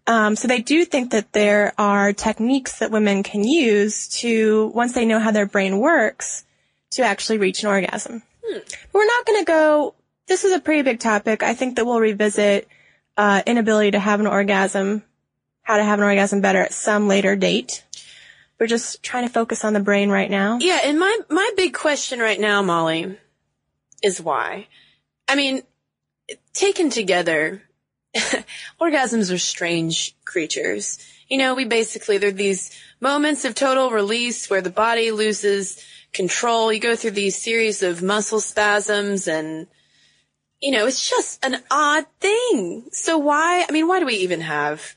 Um, 0.05 0.35
so 0.35 0.47
they 0.47 0.61
do 0.61 0.85
think 0.85 1.11
that 1.11 1.33
there 1.33 1.73
are 1.77 2.13
techniques 2.13 2.79
that 2.79 2.91
women 2.91 3.23
can 3.23 3.43
use 3.43 4.07
to, 4.19 4.67
once 4.67 4.93
they 4.93 5.05
know 5.05 5.19
how 5.19 5.31
their 5.31 5.47
brain 5.47 5.79
works, 5.79 6.45
to 6.91 7.03
actually 7.03 7.37
reach 7.37 7.63
an 7.63 7.69
orgasm. 7.69 8.23
But 8.41 8.77
we're 8.93 9.05
not 9.05 9.25
going 9.25 9.41
to 9.41 9.45
go. 9.45 9.95
This 10.27 10.43
is 10.43 10.53
a 10.53 10.59
pretty 10.59 10.81
big 10.81 10.99
topic. 10.99 11.43
I 11.43 11.53
think 11.53 11.75
that 11.75 11.85
we'll 11.85 11.99
revisit 11.99 12.67
uh, 13.15 13.41
inability 13.45 13.91
to 13.91 13.99
have 13.99 14.19
an 14.19 14.27
orgasm, 14.27 15.03
how 15.61 15.77
to 15.77 15.83
have 15.83 15.99
an 15.99 16.05
orgasm 16.05 16.41
better 16.41 16.61
at 16.61 16.73
some 16.73 17.07
later 17.07 17.35
date. 17.35 17.83
We're 18.59 18.67
just 18.67 19.03
trying 19.03 19.27
to 19.27 19.33
focus 19.33 19.63
on 19.63 19.73
the 19.73 19.79
brain 19.79 20.09
right 20.09 20.29
now. 20.29 20.57
Yeah, 20.59 20.79
and 20.83 20.99
my 20.99 21.17
my 21.29 21.51
big 21.55 21.73
question 21.73 22.19
right 22.19 22.39
now, 22.39 22.61
Molly, 22.63 23.17
is 24.01 24.19
why. 24.19 24.67
I 25.27 25.35
mean, 25.35 25.61
taken 26.53 26.89
together, 26.89 27.61
orgasms 28.81 29.31
are 29.33 29.37
strange 29.37 30.15
creatures. 30.25 30.97
You 31.27 31.37
know, 31.37 31.53
we 31.53 31.65
basically 31.65 32.17
they're 32.17 32.31
these 32.31 32.71
moments 32.99 33.45
of 33.45 33.53
total 33.53 33.91
release 33.91 34.49
where 34.49 34.61
the 34.61 34.71
body 34.71 35.11
loses 35.11 35.83
control. 36.13 36.71
You 36.71 36.79
go 36.79 36.95
through 36.95 37.11
these 37.11 37.41
series 37.41 37.83
of 37.83 38.01
muscle 38.01 38.39
spasms 38.39 39.27
and 39.27 39.67
you 40.59 40.71
know, 40.71 40.87
it's 40.87 41.07
just 41.07 41.45
an 41.45 41.57
odd 41.69 42.05
thing. 42.19 42.87
So 42.91 43.17
why, 43.17 43.65
I 43.67 43.71
mean, 43.71 43.87
why 43.87 43.99
do 43.99 44.05
we 44.05 44.15
even 44.15 44.41
have, 44.41 44.95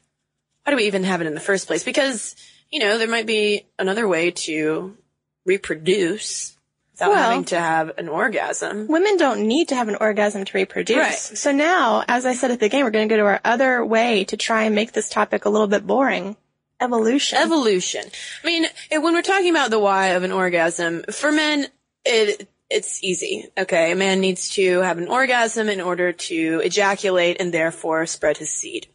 why 0.65 0.73
do 0.73 0.77
we 0.77 0.87
even 0.87 1.05
have 1.05 1.21
it 1.21 1.27
in 1.27 1.35
the 1.35 1.41
first 1.41 1.67
place? 1.67 1.85
Because, 1.85 2.35
you 2.71 2.81
know, 2.81 2.99
there 2.99 3.09
might 3.09 3.27
be 3.27 3.67
another 3.79 4.09
way 4.09 4.31
to 4.31 4.97
reproduce 5.45 6.57
without 6.93 7.11
Well- 7.11 7.31
having 7.31 7.45
to 7.47 7.61
have 7.61 7.99
an 7.99 8.09
orgasm. 8.09 8.87
Women 8.89 9.17
don't 9.19 9.47
need 9.47 9.69
to 9.69 9.75
have 9.75 9.89
an 9.89 9.97
orgasm 10.01 10.45
to 10.45 10.53
reproduce. 10.57 10.97
Right. 10.97 11.19
So 11.19 11.53
now, 11.53 12.05
as 12.09 12.25
I 12.25 12.35
said 12.35 12.51
at 12.51 12.61
the 12.61 12.69
game, 12.69 12.85
we're 12.85 12.91
going 12.91 13.09
to 13.09 13.13
go 13.15 13.21
to 13.21 13.27
our 13.27 13.41
other 13.45 13.85
way 13.85 14.25
to 14.25 14.37
try 14.37 14.63
and 14.65 14.75
make 14.75 14.93
this 14.93 15.11
topic 15.11 15.45
a 15.45 15.51
little 15.51 15.69
bit 15.69 15.87
boring. 15.87 16.37
Evolution. 16.81 17.39
Evolution. 17.39 18.03
I 18.43 18.47
mean, 18.47 18.67
when 18.91 19.13
we're 19.13 19.23
talking 19.23 19.51
about 19.51 19.71
the 19.71 19.79
why 19.79 20.09
of 20.09 20.23
an 20.23 20.33
orgasm, 20.33 21.03
for 21.13 21.31
men, 21.31 21.67
it, 22.05 22.49
it's 22.71 23.03
easy. 23.05 23.47
Okay. 23.59 23.93
A 23.93 23.97
man 23.97 24.21
needs 24.21 24.51
to 24.51 24.81
have 24.81 24.99
an 24.99 25.09
orgasm 25.09 25.69
in 25.69 25.81
order 25.81 26.13
to 26.13 26.61
ejaculate 26.65 27.37
and 27.41 27.53
therefore 27.53 28.07
spread 28.07 28.37
his 28.39 28.51
seed. 28.51 28.87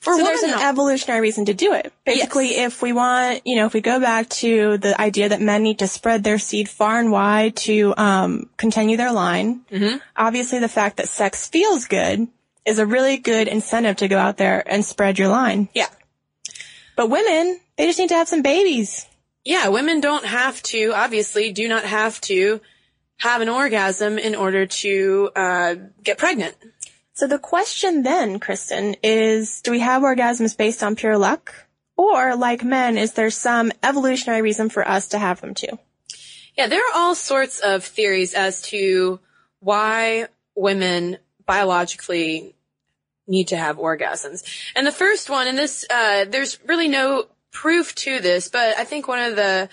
For 0.00 0.16
so 0.16 0.24
there's 0.24 0.42
an 0.42 0.50
women, 0.50 0.64
evolutionary 0.66 1.20
reason 1.20 1.44
to 1.44 1.54
do 1.54 1.74
it. 1.74 1.92
Basically, 2.04 2.56
if 2.56 2.82
we 2.82 2.92
want, 2.92 3.42
you 3.46 3.54
know, 3.54 3.66
if 3.66 3.72
we 3.72 3.80
go 3.80 4.00
back 4.00 4.28
to 4.30 4.76
the 4.78 5.00
idea 5.00 5.28
that 5.28 5.40
men 5.40 5.62
need 5.62 5.78
to 5.78 5.86
spread 5.86 6.24
their 6.24 6.38
seed 6.40 6.68
far 6.68 6.98
and 6.98 7.12
wide 7.12 7.54
to 7.58 7.94
um, 7.96 8.50
continue 8.56 8.96
their 8.96 9.12
line, 9.12 9.60
Mm-hmm. 9.70 9.98
obviously 10.16 10.58
the 10.58 10.68
fact 10.68 10.96
that 10.96 11.08
sex 11.08 11.46
feels 11.46 11.84
good 11.86 12.26
is 12.66 12.80
a 12.80 12.86
really 12.86 13.16
good 13.16 13.46
incentive 13.46 13.94
to 13.98 14.08
go 14.08 14.18
out 14.18 14.38
there 14.38 14.64
and 14.66 14.84
spread 14.84 15.20
your 15.20 15.28
line. 15.28 15.68
yeah. 15.72 15.86
But 16.96 17.10
women, 17.10 17.60
they 17.76 17.86
just 17.86 17.98
need 17.98 18.08
to 18.10 18.14
have 18.14 18.28
some 18.28 18.42
babies. 18.42 19.06
Yeah, 19.44 19.68
women 19.68 20.00
don't 20.00 20.24
have 20.24 20.62
to, 20.64 20.92
obviously, 20.94 21.52
do 21.52 21.68
not 21.68 21.84
have 21.84 22.20
to 22.22 22.60
have 23.18 23.40
an 23.40 23.48
orgasm 23.48 24.18
in 24.18 24.34
order 24.34 24.66
to 24.66 25.30
uh, 25.34 25.74
get 26.02 26.18
pregnant. 26.18 26.54
So 27.14 27.26
the 27.26 27.38
question 27.38 28.02
then, 28.02 28.40
Cristen, 28.40 28.96
is 29.02 29.60
do 29.62 29.70
we 29.70 29.80
have 29.80 30.02
orgasms 30.02 30.56
based 30.56 30.82
on 30.82 30.96
pure 30.96 31.18
luck? 31.18 31.54
Or, 31.96 32.36
like 32.36 32.64
men, 32.64 32.98
is 32.98 33.12
there 33.12 33.30
some 33.30 33.70
evolutionary 33.82 34.42
reason 34.42 34.70
for 34.70 34.86
us 34.86 35.08
to 35.08 35.18
have 35.18 35.40
them 35.40 35.54
too? 35.54 35.78
Yeah, 36.56 36.66
there 36.66 36.80
are 36.80 36.94
all 36.96 37.14
sorts 37.14 37.60
of 37.60 37.84
theories 37.84 38.34
as 38.34 38.62
to 38.62 39.20
why 39.60 40.28
women 40.54 41.18
biologically 41.46 42.54
need 43.26 43.48
to 43.48 43.56
have 43.56 43.76
orgasms. 43.76 44.44
And 44.74 44.86
the 44.86 44.92
first 44.92 45.30
one, 45.30 45.46
and 45.46 45.56
this, 45.56 45.84
uh, 45.88 46.24
there's 46.24 46.58
really 46.66 46.88
no 46.88 47.26
proof 47.52 47.94
to 47.94 48.20
this, 48.20 48.48
but 48.48 48.76
I 48.78 48.84
think 48.84 49.06
one 49.06 49.20
of 49.20 49.36
the 49.36 49.68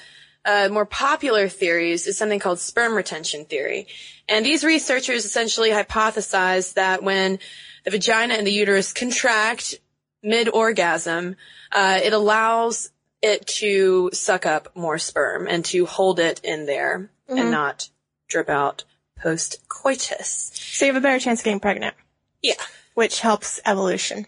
uh, 0.45 0.69
more 0.71 0.85
popular 0.85 1.47
theories 1.47 2.07
is 2.07 2.17
something 2.17 2.39
called 2.39 2.59
sperm 2.59 2.95
retention 2.95 3.45
theory. 3.45 3.87
And 4.27 4.45
these 4.45 4.63
researchers 4.63 5.25
essentially 5.25 5.71
hypothesize 5.71 6.73
that 6.73 7.03
when 7.03 7.39
the 7.85 7.91
vagina 7.91 8.35
and 8.35 8.45
the 8.45 8.51
uterus 8.51 8.93
contract 8.93 9.75
mid-orgasm, 10.21 11.35
uh, 11.71 11.99
it 12.03 12.13
allows 12.13 12.91
it 13.21 13.45
to 13.47 14.09
suck 14.13 14.45
up 14.45 14.75
more 14.75 14.97
sperm 14.97 15.47
and 15.47 15.65
to 15.65 15.85
hold 15.85 16.19
it 16.19 16.39
in 16.43 16.65
there 16.65 17.09
and 17.27 17.51
not 17.51 17.89
drip 18.27 18.49
out 18.49 18.85
post-coitus. 19.21 20.51
So 20.53 20.85
you 20.85 20.93
have 20.93 21.01
a 21.01 21.05
better 21.05 21.19
chance 21.19 21.41
of 21.41 21.45
getting 21.45 21.59
pregnant, 21.59 21.95
Yeah. 22.41 22.53
Which 22.99 23.21
helps 23.21 23.61
evolution. 23.65 24.25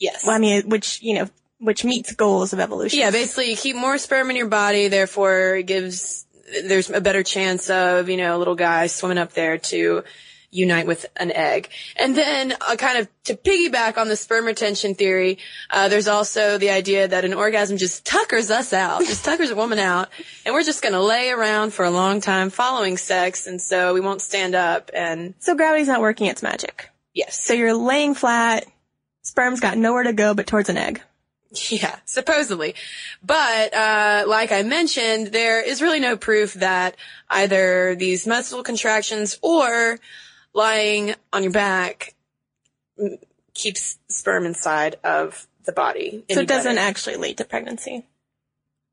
Yes. 0.00 0.26
Well, 0.26 0.34
I 0.34 0.40
mean, 0.40 0.68
which, 0.68 1.00
you 1.00 1.14
know, 1.14 1.30
which 1.60 1.84
meets 1.84 2.12
goals 2.12 2.52
of 2.52 2.58
evolution. 2.58 2.98
Yeah, 2.98 3.12
basically 3.12 3.50
you 3.50 3.56
keep 3.56 3.76
more 3.76 3.98
sperm 3.98 4.30
in 4.30 4.36
your 4.36 4.48
body, 4.48 4.88
therefore 4.88 5.54
it 5.54 5.66
gives, 5.66 6.26
there's 6.64 6.90
a 6.90 7.00
better 7.00 7.22
chance 7.22 7.70
of, 7.70 8.08
you 8.08 8.16
know, 8.16 8.36
a 8.36 8.38
little 8.38 8.56
guy 8.56 8.88
swimming 8.88 9.18
up 9.18 9.32
there 9.34 9.58
to 9.58 10.02
unite 10.50 10.88
with 10.88 11.06
an 11.14 11.30
egg. 11.30 11.68
And 11.94 12.16
then 12.16 12.54
uh, 12.60 12.74
kind 12.74 12.98
of 12.98 13.08
to 13.24 13.36
piggyback 13.36 13.96
on 13.96 14.08
the 14.08 14.16
sperm 14.16 14.44
retention 14.44 14.96
theory, 14.96 15.38
uh, 15.70 15.86
there's 15.86 16.08
also 16.08 16.58
the 16.58 16.70
idea 16.70 17.06
that 17.06 17.24
an 17.24 17.32
orgasm 17.32 17.76
just 17.76 18.04
tuckers 18.04 18.50
us 18.50 18.72
out, 18.72 19.04
just 19.04 19.24
tuckers 19.24 19.50
a 19.50 19.56
woman 19.56 19.78
out, 19.78 20.08
and 20.44 20.52
we're 20.52 20.64
just 20.64 20.82
gonna 20.82 21.00
lay 21.00 21.30
around 21.30 21.72
for 21.72 21.84
a 21.84 21.90
long 21.90 22.20
time 22.20 22.50
following 22.50 22.96
sex, 22.96 23.46
and 23.46 23.62
so 23.62 23.94
we 23.94 24.00
won't 24.00 24.20
stand 24.20 24.56
up 24.56 24.90
and 24.92 25.34
So 25.38 25.54
gravity's 25.54 25.86
not 25.86 26.00
working 26.00 26.26
its 26.26 26.42
magic. 26.42 26.90
Yes. 27.14 27.42
So 27.42 27.54
you're 27.54 27.74
laying 27.74 28.14
flat, 28.14 28.66
sperm's 29.22 29.60
got 29.60 29.78
nowhere 29.78 30.02
to 30.04 30.12
go 30.12 30.34
but 30.34 30.46
towards 30.46 30.68
an 30.68 30.76
egg. 30.76 31.00
Yeah, 31.70 31.96
supposedly. 32.04 32.74
But, 33.22 33.72
uh, 33.72 34.24
like 34.26 34.50
I 34.50 34.62
mentioned, 34.62 35.28
there 35.28 35.62
is 35.62 35.80
really 35.80 36.00
no 36.00 36.16
proof 36.16 36.54
that 36.54 36.96
either 37.30 37.94
these 37.94 38.26
muscle 38.26 38.62
contractions 38.62 39.38
or 39.40 39.98
lying 40.52 41.14
on 41.32 41.42
your 41.42 41.52
back 41.52 42.14
keeps 43.54 43.98
sperm 44.08 44.46
inside 44.46 44.96
of 45.04 45.46
the 45.64 45.72
body. 45.72 46.24
So 46.30 46.40
it 46.40 46.48
doesn't 46.48 46.74
better. 46.74 46.88
actually 46.88 47.16
lead 47.16 47.38
to 47.38 47.44
pregnancy. 47.44 48.04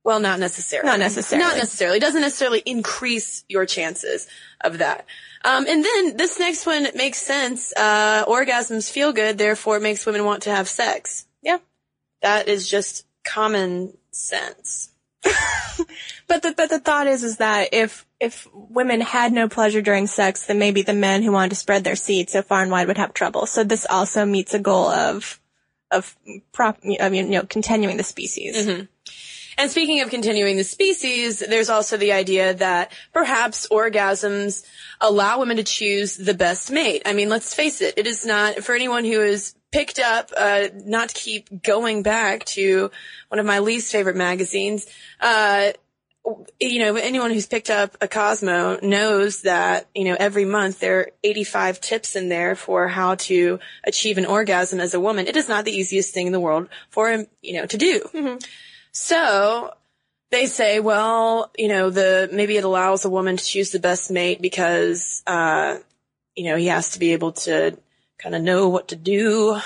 Well, 0.03 0.20
not 0.20 0.39
necessarily. 0.39 0.89
Not 0.89 1.00
necessarily. 1.00 1.48
Not 1.48 1.58
necessarily. 1.58 1.98
It 1.98 2.01
doesn't 2.01 2.22
necessarily 2.22 2.63
increase 2.65 3.43
your 3.48 3.65
chances 3.65 4.27
of 4.62 4.79
that. 4.79 5.05
Um, 5.43 5.65
and 5.67 5.86
then 5.86 6.17
this 6.17 6.39
next 6.39 6.65
one 6.65 6.88
makes 6.96 7.20
sense. 7.20 7.73
Uh, 7.75 8.25
orgasms 8.25 8.91
feel 8.91 9.13
good, 9.13 9.38
therefore 9.38 9.78
it 9.78 9.84
makes 9.84 10.06
women 10.06 10.25
want 10.25 10.43
to 10.43 10.52
have 10.52 10.67
sex. 10.67 11.25
Yeah. 11.41 11.58
That 12.21 12.47
is 12.47 12.67
just 12.67 13.06
common 13.23 13.97
sense. 14.12 14.89
But 16.32 16.43
the, 16.43 16.54
but 16.56 16.69
the 16.69 16.80
thought 16.80 17.08
is, 17.08 17.25
is 17.25 17.38
that 17.38 17.73
if, 17.73 18.06
if 18.17 18.47
women 18.54 19.02
had 19.02 19.34
no 19.34 19.49
pleasure 19.49 19.82
during 19.82 20.08
sex, 20.08 20.45
then 20.45 20.60
maybe 20.60 20.82
the 20.82 20.93
men 20.93 21.23
who 21.23 21.34
wanted 21.34 21.49
to 21.49 21.56
spread 21.56 21.84
their 21.84 21.97
seed 21.97 22.30
so 22.30 22.41
far 22.41 22.62
and 22.62 22.71
wide 22.71 22.88
would 22.88 22.97
have 22.97 23.13
trouble. 23.13 23.45
So 23.45 23.65
this 23.65 23.86
also 23.89 24.25
meets 24.25 24.54
a 24.54 24.60
goal 24.60 24.88
of, 24.88 25.41
of 25.91 26.15
prop, 26.54 26.80
I 27.02 27.10
mean, 27.10 27.34
you 27.34 27.39
know, 27.39 27.43
continuing 27.43 27.97
the 27.97 28.04
species. 28.04 28.65
And 29.57 29.69
speaking 29.69 30.01
of 30.01 30.09
continuing 30.09 30.57
the 30.57 30.63
species, 30.63 31.39
there's 31.39 31.69
also 31.69 31.97
the 31.97 32.13
idea 32.13 32.53
that 32.55 32.91
perhaps 33.13 33.67
orgasms 33.67 34.65
allow 34.99 35.39
women 35.39 35.57
to 35.57 35.63
choose 35.63 36.15
the 36.15 36.33
best 36.33 36.71
mate. 36.71 37.01
I 37.05 37.13
mean, 37.13 37.29
let's 37.29 37.53
face 37.53 37.81
it, 37.81 37.95
it 37.97 38.07
is 38.07 38.25
not, 38.25 38.63
for 38.63 38.75
anyone 38.75 39.05
who 39.05 39.21
is 39.21 39.55
picked 39.71 39.99
up, 39.99 40.31
uh, 40.35 40.67
not 40.85 41.09
to 41.09 41.15
keep 41.15 41.63
going 41.63 42.03
back 42.03 42.45
to 42.45 42.91
one 43.29 43.39
of 43.39 43.45
my 43.45 43.59
least 43.59 43.91
favorite 43.91 44.15
magazines, 44.15 44.85
uh, 45.19 45.71
you 46.59 46.79
know, 46.79 46.95
anyone 46.95 47.31
who's 47.31 47.47
picked 47.47 47.69
up 47.69 47.97
a 47.99 48.07
Cosmo 48.07 48.79
knows 48.81 49.41
that, 49.41 49.87
you 49.95 50.03
know, 50.03 50.15
every 50.19 50.45
month 50.45 50.79
there 50.79 50.99
are 50.99 51.11
85 51.23 51.81
tips 51.81 52.15
in 52.15 52.29
there 52.29 52.55
for 52.55 52.87
how 52.87 53.15
to 53.15 53.59
achieve 53.83 54.17
an 54.19 54.27
orgasm 54.27 54.79
as 54.79 54.93
a 54.93 54.99
woman. 54.99 55.25
It 55.25 55.35
is 55.35 55.49
not 55.49 55.65
the 55.65 55.71
easiest 55.71 56.13
thing 56.13 56.27
in 56.27 56.33
the 56.33 56.39
world 56.39 56.69
for, 56.89 57.25
you 57.41 57.53
know, 57.53 57.65
to 57.65 57.77
do. 57.77 58.01
So 58.91 59.73
they 60.30 60.45
say, 60.45 60.80
well, 60.80 61.51
you 61.58 61.67
know, 61.67 61.89
the, 61.89 62.30
maybe 62.32 62.58
it 62.58 62.63
allows 62.63 63.06
a 63.06 63.10
woman 63.10 63.38
to 63.38 63.43
choose 63.43 63.71
the 63.71 63.80
best 63.80 64.12
mate 64.12 64.41
because, 64.41 65.23
uh, 65.27 65.77
you 66.36 66.45
know, 66.45 66.56
he 66.56 66.67
has 66.67 66.91
to 66.91 66.99
be 66.99 67.13
able 67.13 67.34
to 67.34 67.77
kind 68.17 68.36
of 68.36 68.41
know 68.41 68.69
what 68.69 68.89
to 68.89 68.95
do, 68.95 69.60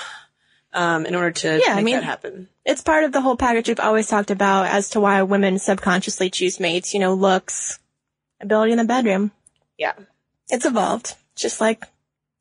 um, 0.72 1.06
in 1.06 1.14
order 1.14 1.30
to 1.30 1.60
Yeah, 1.64 1.74
I 1.74 1.82
mean- 1.82 1.96
that 1.96 2.04
happen. 2.04 2.48
It's 2.64 2.82
part 2.82 3.04
of 3.04 3.12
the 3.12 3.20
whole 3.20 3.36
package 3.36 3.68
we've 3.68 3.78
always 3.78 4.08
talked 4.08 4.32
about 4.32 4.66
as 4.66 4.90
to 4.90 5.00
why 5.00 5.22
women 5.22 5.60
subconsciously 5.60 6.30
choose 6.30 6.58
mates, 6.58 6.94
you 6.94 6.98
know, 6.98 7.14
looks, 7.14 7.78
ability 8.40 8.72
in 8.72 8.78
the 8.78 8.84
bedroom. 8.84 9.30
Yeah. 9.78 9.92
It's 10.50 10.66
evolved, 10.66 11.14
just 11.36 11.60
like 11.60 11.84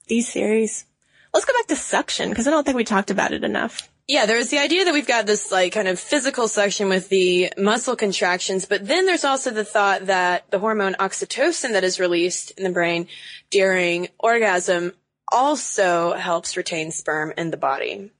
these 0.07 0.31
theories. 0.31 0.85
Let's 1.31 1.45
go 1.45 1.53
back 1.53 1.67
to 1.67 1.75
suction, 1.75 2.29
because 2.29 2.47
I 2.47 2.51
don't 2.51 2.63
think 2.63 2.75
we 2.75 2.83
talked 2.83 3.11
about 3.11 3.33
it 3.33 3.43
enough. 3.43 3.87
Yeah, 4.07 4.27
there's 4.27 4.49
the 4.49 4.59
idea 4.59 4.85
that 4.85 4.93
we've 4.93 5.07
got 5.07 5.25
this 5.25 5.51
like 5.51 5.73
kind 5.73 5.87
of 5.87 5.99
physical 5.99 6.47
section 6.47 6.89
with 6.89 7.09
the 7.09 7.51
muscle 7.57 7.95
contractions, 7.95 8.65
but 8.65 8.85
then 8.85 9.07
there's 9.07 9.25
also 9.25 9.49
the 9.49 9.65
thought 9.65 10.05
that 10.05 10.49
the 10.51 10.59
hormone 10.59 10.93
oxytocin 10.99 11.71
that 11.71 11.83
is 11.83 11.99
released 11.99 12.51
in 12.51 12.63
the 12.63 12.69
brain 12.69 13.07
during 13.49 14.09
orgasm 14.19 14.93
also 15.31 16.13
helps 16.13 16.55
retain 16.55 16.91
sperm 16.91 17.33
in 17.35 17.49
the 17.49 17.57
body. 17.57 18.11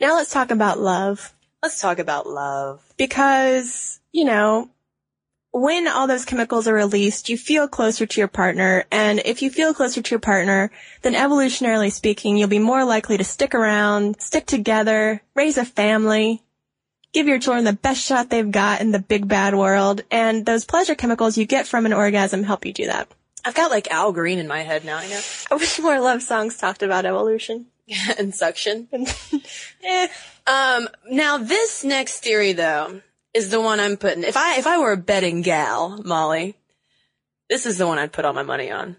Now 0.00 0.16
let's 0.16 0.32
talk 0.32 0.50
about 0.50 0.80
love. 0.80 1.32
Let's 1.62 1.80
talk 1.80 1.98
about 1.98 2.26
love. 2.26 2.82
because, 2.96 4.00
you 4.12 4.24
know, 4.24 4.70
when 5.52 5.88
all 5.88 6.06
those 6.06 6.24
chemicals 6.24 6.68
are 6.68 6.74
released, 6.74 7.28
you 7.28 7.36
feel 7.36 7.66
closer 7.66 8.06
to 8.06 8.20
your 8.20 8.28
partner. 8.28 8.84
And 8.90 9.20
if 9.24 9.42
you 9.42 9.50
feel 9.50 9.74
closer 9.74 10.00
to 10.00 10.10
your 10.10 10.20
partner, 10.20 10.70
then 11.02 11.14
evolutionarily 11.14 11.92
speaking, 11.92 12.36
you'll 12.36 12.48
be 12.48 12.60
more 12.60 12.84
likely 12.84 13.16
to 13.18 13.24
stick 13.24 13.54
around, 13.54 14.20
stick 14.20 14.46
together, 14.46 15.22
raise 15.34 15.58
a 15.58 15.64
family, 15.64 16.42
give 17.12 17.26
your 17.26 17.40
children 17.40 17.64
the 17.64 17.72
best 17.72 18.04
shot 18.04 18.30
they've 18.30 18.50
got 18.50 18.80
in 18.80 18.92
the 18.92 19.00
big 19.00 19.26
bad 19.26 19.54
world. 19.54 20.02
And 20.10 20.46
those 20.46 20.64
pleasure 20.64 20.94
chemicals 20.94 21.36
you 21.36 21.46
get 21.46 21.66
from 21.66 21.84
an 21.84 21.92
orgasm 21.92 22.44
help 22.44 22.64
you 22.64 22.72
do 22.72 22.86
that. 22.86 23.08
I've 23.44 23.54
got 23.54 23.70
like 23.70 23.90
Al 23.90 24.12
Green 24.12 24.38
in 24.38 24.46
my 24.46 24.60
head 24.60 24.84
now, 24.84 25.00
you 25.00 25.10
know, 25.10 25.20
I 25.50 25.54
wish 25.54 25.80
more 25.80 25.98
love 26.00 26.22
songs 26.22 26.58
talked 26.58 26.82
about 26.82 27.06
evolution. 27.06 27.66
and 28.18 28.32
suction. 28.34 28.88
eh. 29.84 30.08
Um, 30.46 30.88
now 31.10 31.38
this 31.38 31.82
next 31.82 32.20
theory 32.20 32.52
though 32.52 33.00
is 33.34 33.50
the 33.50 33.60
one 33.60 33.80
I'm 33.80 33.96
putting. 33.96 34.24
If 34.24 34.36
I 34.36 34.58
if 34.58 34.66
I 34.66 34.78
were 34.78 34.92
a 34.92 34.96
betting 34.96 35.42
gal, 35.42 36.00
Molly, 36.04 36.56
this 37.48 37.66
is 37.66 37.78
the 37.78 37.86
one 37.86 37.98
I'd 37.98 38.12
put 38.12 38.24
all 38.24 38.32
my 38.32 38.42
money 38.42 38.70
on. 38.70 38.96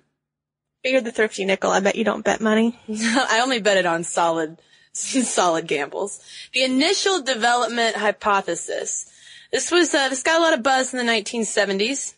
But 0.84 0.92
you're 0.92 1.02
the 1.02 1.12
thrifty 1.12 1.46
nickel. 1.46 1.72
I 1.72 1.80
bet 1.80 1.96
you 1.96 2.04
don't 2.04 2.26
bet 2.26 2.42
money. 2.42 2.80
I 2.90 3.42
only 3.44 3.60
bet 3.60 3.78
it 3.78 3.86
on 3.86 4.04
solid, 4.04 4.60
solid 4.94 5.68
gambles. 5.68 6.20
The 6.54 6.64
initial 6.64 7.22
development 7.22 7.96
hypothesis. 7.96 9.08
This 9.52 9.70
was, 9.70 9.94
uh, 9.94 10.08
this 10.10 10.24
got 10.24 10.40
a 10.40 10.44
lot 10.44 10.54
of 10.54 10.64
buzz 10.64 10.94
in 10.94 11.06
the 11.06 11.12
1970s, 11.12 12.14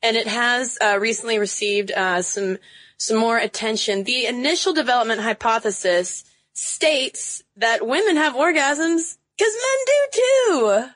and 0.00 0.16
it 0.16 0.28
has 0.28 0.78
uh, 0.80 0.96
recently 1.00 1.38
received 1.38 1.90
uh, 1.90 2.22
some 2.22 2.58
some 2.98 3.16
more 3.16 3.38
attention. 3.38 4.04
The 4.04 4.26
initial 4.26 4.72
development 4.72 5.20
hypothesis 5.20 6.24
states 6.52 7.42
that 7.56 7.86
women 7.86 8.16
have 8.16 8.34
orgasms 8.34 9.16
because 9.36 9.54
men 9.54 9.86
do 9.86 10.10
too. 10.12 10.90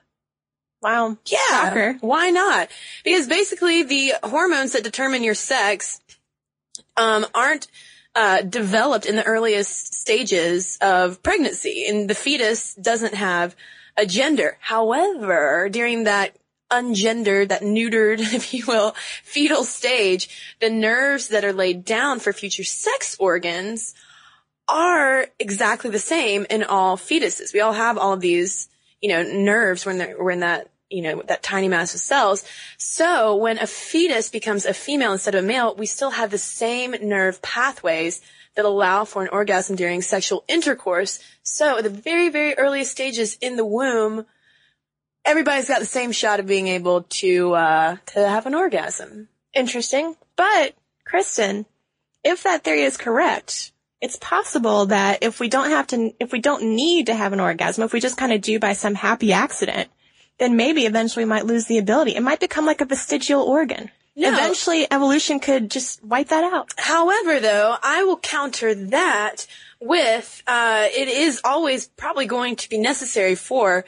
Wow. 0.83 1.17
Yeah. 1.27 1.39
Shocker. 1.49 1.97
Why 2.01 2.31
not? 2.31 2.69
Because 3.05 3.29
basically 3.29 3.83
the 3.83 4.15
hormones 4.23 4.73
that 4.73 4.85
determine 4.85 5.23
your 5.23 5.35
sex 5.35 6.01
um, 6.97 7.25
aren't 7.35 7.69
uh, 8.15 8.43
developed 8.43 9.07
in 9.07 9.17
the 9.17 9.25
earliest 9.25 9.95
stages 9.95 10.79
of 10.83 11.23
pregnancy, 11.23 11.87
and 11.89 12.11
the 12.11 12.15
fetus 12.15 12.75
doesn't 12.75 13.15
have 13.15 13.57
a 13.97 14.07
gender. 14.07 14.57
However, 14.61 15.69
during 15.71 16.05
that 16.05 16.37
ungendered, 16.71 17.49
that 17.49 17.63
neutered, 17.63 18.19
if 18.35 18.53
you 18.53 18.65
will, 18.67 18.95
fetal 19.23 19.65
stage, 19.65 20.55
the 20.61 20.71
nerves 20.71 21.29
that 21.29 21.45
are 21.45 21.53
laid 21.53 21.85
down 21.85 22.19
for 22.19 22.33
future 22.33 22.65
sex 22.65 23.17
organs 23.21 23.95
are 24.69 25.27
exactly 25.39 25.91
the 25.91 25.99
same 25.99 26.47
in 26.49 26.63
all 26.65 26.97
fetuses. 26.97 27.53
We 27.53 27.61
all 27.61 27.73
have 27.73 27.99
all 27.99 28.15
of 28.15 28.21
these, 28.21 28.69
you 29.01 29.09
know, 29.09 29.23
nerves 29.23 29.85
when 29.85 29.99
they're, 29.99 30.17
we're 30.19 30.31
in 30.31 30.41
that, 30.41 30.71
you 30.93 31.03
know, 31.03 31.23
that 31.27 31.43
tiny 31.43 31.69
mass 31.69 31.95
of 31.95 32.01
cells. 32.01 32.45
So 32.77 33.37
when 33.37 33.59
a 33.59 33.67
fetus 33.67 34.29
becomes 34.29 34.67
a 34.67 34.75
female 34.75 35.13
instead 35.13 35.35
of 35.35 35.45
a 35.45 35.47
male, 35.47 35.75
we 35.75 35.87
still 35.87 36.11
have 36.11 36.31
the 36.31 36.39
same 36.39 36.95
nerve 37.03 37.41
pathways 37.43 38.21
that 38.55 38.65
allow 38.65 39.05
for 39.05 39.23
an 39.23 39.29
orgasm 39.29 39.77
during 39.77 40.03
sexual 40.03 40.45
intercourse. 40.47 41.19
So 41.43 41.79
at 41.79 41.85
the 41.85 41.91
very, 41.91 42.29
very 42.29 42.55
earliest 42.55 42.91
stages 42.91 43.39
in 43.41 43.57
the 43.57 43.65
womb, 43.65 44.27
everybody's 45.25 45.69
got 45.69 45.81
the 45.81 45.87
same 45.87 46.13
shot 46.13 46.41
of 46.41 46.47
being 46.47 46.69
able 46.69 47.03
to, 47.03 47.55
uh, 47.55 47.97
to 48.07 48.29
have 48.29 48.47
an 48.47 48.55
orgasm. 48.55 49.29
Interesting. 49.55 50.17
But, 50.37 50.75
Cristen, 51.05 51.67
if 52.25 52.43
that 52.43 52.65
theory 52.65 52.83
is 52.83 52.97
correct, 52.97 53.73
it's 54.01 54.17
possible 54.17 54.87
that 54.87 55.23
if 55.23 55.41
we 55.41 55.49
don't 55.49 55.71
have 55.71 55.87
to, 55.89 56.13
if 56.19 56.33
we 56.33 56.41
don't 56.41 56.75
need 56.75 57.07
to 57.07 57.15
have 57.15 57.33
an 57.33 57.41
orgasm, 57.41 57.85
if 57.85 57.93
we 57.93 58.01
just 58.01 58.17
kind 58.17 58.33
of 58.33 58.41
do 58.41 58.59
by 58.59 58.73
some 58.73 58.95
happy 58.95 59.33
accident, 59.33 59.89
then 60.39 60.57
maybe 60.57 60.87
eventually 60.87 61.25
we 61.25 61.29
might 61.29 61.47
lose 61.47 61.67
the 61.67 61.79
ability. 61.79 62.15
It 62.17 62.23
might 62.23 62.41
become 62.41 62.67
like 62.67 62.81
a 62.81 62.85
vestigial 62.85 63.43
organ. 63.43 63.91
No. 64.15 64.29
Eventually 64.29 64.87
evolution 64.91 65.41
could 65.41 65.71
just 65.71 66.05
wipe 66.05 66.29
that 66.29 66.45
out. 66.53 66.71
However, 66.77 67.41
though, 67.41 67.75
I 67.83 68.05
will 68.05 68.19
counter 68.19 68.75
that 68.75 69.47
with, 69.81 70.43
uh, 70.47 70.87
it 70.91 71.09
is 71.09 71.41
always 71.45 71.87
probably 71.89 72.27
going 72.27 72.57
to 72.57 72.69
be 72.69 72.79
necessary 72.79 73.35
for 73.35 73.85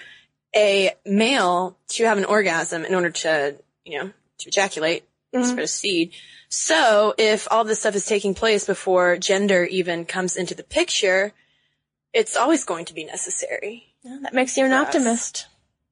a 0.57 0.93
male 1.05 1.77
to 1.89 2.05
have 2.05 2.17
an 2.17 2.25
orgasm 2.25 2.85
in 2.85 2.95
order 2.95 3.11
to, 3.11 3.57
you 3.85 3.99
know, 3.99 4.11
to 4.39 4.49
ejaculate, 4.49 5.05
Mm-hmm. 5.35 5.49
spread 5.51 5.65
a 5.65 5.67
seed. 5.67 6.13
So 6.49 7.13
if 7.19 7.49
all 7.51 7.65
this 7.65 7.81
stuff 7.81 7.97
is 7.97 8.07
taking 8.07 8.35
place 8.35 8.65
before 8.65 9.17
gender 9.17 9.65
even 9.65 10.05
comes 10.05 10.37
into 10.37 10.55
the 10.55 10.63
picture, 10.63 11.33
it's 12.13 12.37
always 12.37 12.65
going 12.65 12.85
to 12.85 12.95
be 12.95 13.03
necessary. 13.03 13.87
That 14.05 14.33
makes 14.33 14.57
you 14.57 14.65
an 14.65 14.73
optimist. 14.73 15.47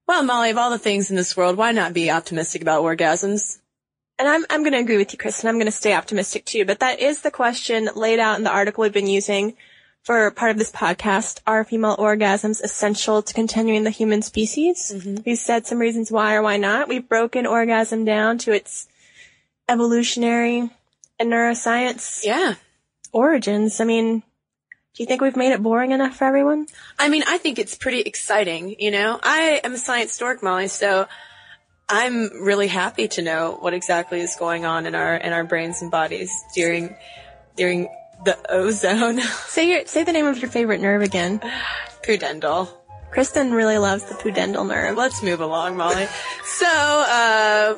Well, 0.06 0.22
Molly, 0.24 0.50
of 0.50 0.58
all 0.58 0.70
the 0.70 0.78
things 0.78 1.10
in 1.10 1.16
this 1.16 1.36
world, 1.36 1.56
why 1.56 1.72
not 1.72 1.94
be 1.94 2.10
optimistic 2.10 2.60
about 2.62 2.82
orgasms? 2.82 3.58
And 4.18 4.28
I'm, 4.28 4.44
I'm 4.50 4.60
going 4.62 4.72
to 4.72 4.78
agree 4.78 4.98
with 4.98 5.12
you, 5.12 5.18
Cristen. 5.18 5.48
I'm 5.48 5.56
going 5.56 5.66
to 5.66 5.72
stay 5.72 5.94
optimistic 5.94 6.44
too. 6.44 6.64
But 6.64 6.80
that 6.80 7.00
is 7.00 7.22
the 7.22 7.30
question 7.30 7.88
laid 7.94 8.18
out 8.18 8.36
in 8.38 8.44
the 8.44 8.50
article 8.52 8.82
we've 8.82 8.92
been 8.92 9.06
using 9.06 9.56
for 10.02 10.30
part 10.32 10.50
of 10.50 10.58
this 10.58 10.70
podcast. 10.72 11.40
Are 11.46 11.64
female 11.64 11.96
orgasms 11.96 12.62
essential 12.62 13.22
to 13.22 13.32
continuing 13.34 13.84
the 13.84 13.90
human 13.90 14.22
species? 14.22 14.92
Mm-hmm. 14.94 15.22
We've 15.24 15.38
said 15.38 15.66
some 15.66 15.78
reasons 15.78 16.10
why 16.12 16.34
or 16.34 16.42
why 16.42 16.56
not. 16.56 16.88
We've 16.88 17.08
broken 17.08 17.46
orgasm 17.46 18.04
down 18.04 18.38
to 18.38 18.52
its 18.52 18.88
evolutionary 19.68 20.70
and 21.18 21.32
neuroscience 21.32 22.24
Yeah. 22.24 22.54
origins. 23.12 23.80
I 23.80 23.84
mean, 23.84 24.22
do 24.94 25.02
you 25.02 25.06
think 25.06 25.22
we've 25.22 25.36
made 25.36 25.52
it 25.52 25.62
boring 25.62 25.92
enough 25.92 26.16
for 26.16 26.24
everyone? 26.24 26.66
I 26.98 27.08
mean, 27.08 27.22
I 27.26 27.38
think 27.38 27.58
it's 27.58 27.76
pretty 27.76 28.00
exciting, 28.00 28.76
you 28.78 28.90
know? 28.90 29.18
I 29.22 29.60
am 29.64 29.72
a 29.72 29.78
science 29.78 30.16
dork, 30.18 30.42
Molly, 30.42 30.68
so 30.68 31.06
I'm 31.88 32.42
really 32.42 32.68
happy 32.68 33.08
to 33.08 33.22
know 33.22 33.56
what 33.58 33.72
exactly 33.72 34.20
is 34.20 34.36
going 34.36 34.66
on 34.66 34.86
in 34.86 34.94
our, 34.94 35.16
in 35.16 35.32
our 35.32 35.44
brains 35.44 35.80
and 35.80 35.90
bodies 35.90 36.30
during, 36.54 36.94
during 37.56 37.88
the 38.24 38.38
ozone 38.50 39.20
Say 39.46 39.68
your, 39.70 39.86
say 39.86 40.04
the 40.04 40.12
name 40.12 40.26
of 40.26 40.38
your 40.38 40.50
favorite 40.50 40.80
nerve 40.80 41.02
again. 41.02 41.40
pudendal. 42.04 42.68
Cristen 43.10 43.52
really 43.52 43.78
loves 43.78 44.04
the 44.04 44.14
pudendal 44.14 44.66
nerve. 44.66 44.96
Let's 44.96 45.22
move 45.22 45.40
along, 45.40 45.76
Molly. 45.76 46.06
So, 46.44 46.66
uh, 46.66 47.76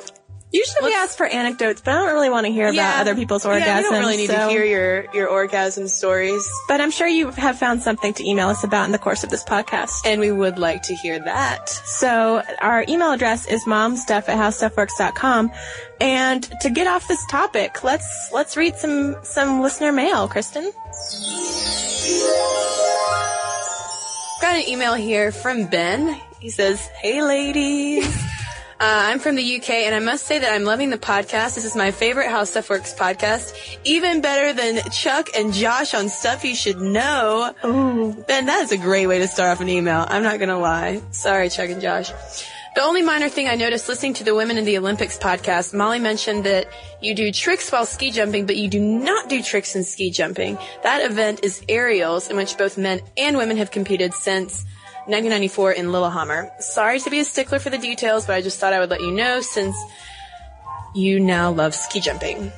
Usually 0.55 0.83
we 0.83 0.89
Let's- 0.91 1.09
ask 1.09 1.17
for 1.17 1.25
anecdotes, 1.25 1.81
but 1.81 1.93
I 1.93 1.97
don't 1.97 2.13
really 2.13 2.29
want 2.29 2.45
to 2.45 2.51
hear 2.53 2.69
about 2.69 3.01
other 3.01 3.13
people's 3.13 3.43
orgasms. 3.43 3.59
Yeah, 3.59 3.77
we 3.77 3.83
don't 3.83 3.99
really 3.99 4.15
need 4.17 4.29
so- 4.29 4.47
to 4.47 4.49
hear 4.49 4.63
your, 4.63 5.05
your 5.13 5.27
orgasm 5.27 5.89
stories. 5.89 6.49
But 6.69 6.79
I'm 6.79 6.91
sure 6.91 7.07
you 7.07 7.29
have 7.31 7.59
found 7.59 7.83
something 7.83 8.13
to 8.13 8.23
email 8.25 8.47
us 8.47 8.63
about 8.63 8.85
in 8.85 8.93
the 8.93 8.97
course 8.97 9.25
of 9.25 9.29
this 9.29 9.43
podcast. 9.43 9.91
And 10.05 10.21
we 10.21 10.31
would 10.31 10.57
like 10.57 10.81
to 10.83 10.95
hear 10.95 11.19
that. 11.19 11.67
So 11.69 12.41
our 12.61 12.85
email 12.87 13.11
address 13.11 13.45
is 13.47 13.65
momstuff 13.65 14.29
at 14.29 14.37
howstuffworks.com. 14.37 15.51
And 15.99 16.43
to 16.61 16.69
get 16.69 16.87
off 16.87 17.05
this 17.09 17.25
topic, 17.25 17.83
let's, 17.83 18.29
let's 18.31 18.55
read 18.55 18.77
some, 18.77 19.17
some 19.23 19.61
listener 19.61 19.91
mail, 19.91 20.29
Cristen. 20.29 20.71
Got 24.41 24.55
an 24.55 24.69
email 24.69 24.93
here 24.93 25.33
from 25.33 25.67
Ben. 25.67 26.19
He 26.39 26.49
says, 26.49 26.79
Hey 27.01 27.21
ladies. 27.21 28.34
Uh, 28.77 29.07
I'm 29.07 29.19
from 29.19 29.35
the 29.35 29.55
UK 29.55 29.69
and 29.69 29.95
I 29.95 29.99
must 29.99 30.25
say 30.25 30.37
that 30.37 30.51
I'm 30.51 30.65
loving 30.65 30.89
the 30.89 30.97
podcast. 30.97 31.55
This 31.55 31.63
is 31.63 31.77
my 31.77 31.91
favorite 31.91 32.29
How 32.29 32.43
Stuff 32.43 32.69
Works 32.69 32.93
podcast. 32.93 33.53
Even 33.85 34.19
better 34.19 34.51
than 34.51 34.83
Chuck 34.91 35.29
and 35.33 35.53
Josh 35.53 35.93
on 35.93 36.09
Stuff 36.09 36.43
You 36.43 36.53
Should 36.53 36.81
Know. 36.81 37.55
Ooh. 37.63 38.11
Ben, 38.27 38.47
that 38.47 38.63
is 38.63 38.73
a 38.73 38.77
great 38.77 39.07
way 39.07 39.19
to 39.19 39.29
start 39.29 39.51
off 39.51 39.61
an 39.61 39.69
email. 39.69 40.05
I'm 40.09 40.23
not 40.23 40.39
gonna 40.39 40.59
lie. 40.59 41.01
Sorry, 41.11 41.47
Chuck 41.47 41.69
and 41.69 41.81
Josh. 41.81 42.11
The 42.75 42.81
only 42.81 43.01
minor 43.01 43.29
thing 43.29 43.47
I 43.47 43.55
noticed 43.55 43.87
listening 43.87 44.15
to 44.15 44.25
the 44.25 44.35
Women 44.35 44.57
in 44.57 44.65
the 44.65 44.77
Olympics 44.77 45.17
podcast, 45.17 45.73
Molly 45.73 45.99
mentioned 45.99 46.43
that 46.43 46.67
you 47.01 47.15
do 47.15 47.31
tricks 47.31 47.71
while 47.71 47.85
ski 47.85 48.11
jumping, 48.11 48.45
but 48.45 48.57
you 48.57 48.67
do 48.67 48.81
not 48.81 49.29
do 49.29 49.41
tricks 49.41 49.77
in 49.77 49.85
ski 49.85 50.11
jumping. 50.11 50.57
That 50.83 51.09
event 51.09 51.39
is 51.45 51.63
aerials 51.69 52.29
in 52.29 52.35
which 52.35 52.57
both 52.57 52.77
men 52.77 52.99
and 53.15 53.37
women 53.37 53.55
have 53.55 53.71
competed 53.71 54.13
since 54.13 54.65
1994 55.07 55.71
in 55.73 55.91
Lillehammer. 55.91 56.51
Sorry 56.59 56.99
to 56.99 57.09
be 57.09 57.19
a 57.19 57.25
stickler 57.25 57.59
for 57.59 57.69
the 57.69 57.77
details, 57.77 58.25
but 58.25 58.35
I 58.35 58.41
just 58.41 58.59
thought 58.59 58.73
I 58.73 58.79
would 58.79 58.89
let 58.89 59.01
you 59.01 59.11
know 59.11 59.41
since 59.41 59.75
you 60.93 61.19
now 61.19 61.51
love 61.51 61.75
ski 61.75 61.99
jumping. 61.99 62.51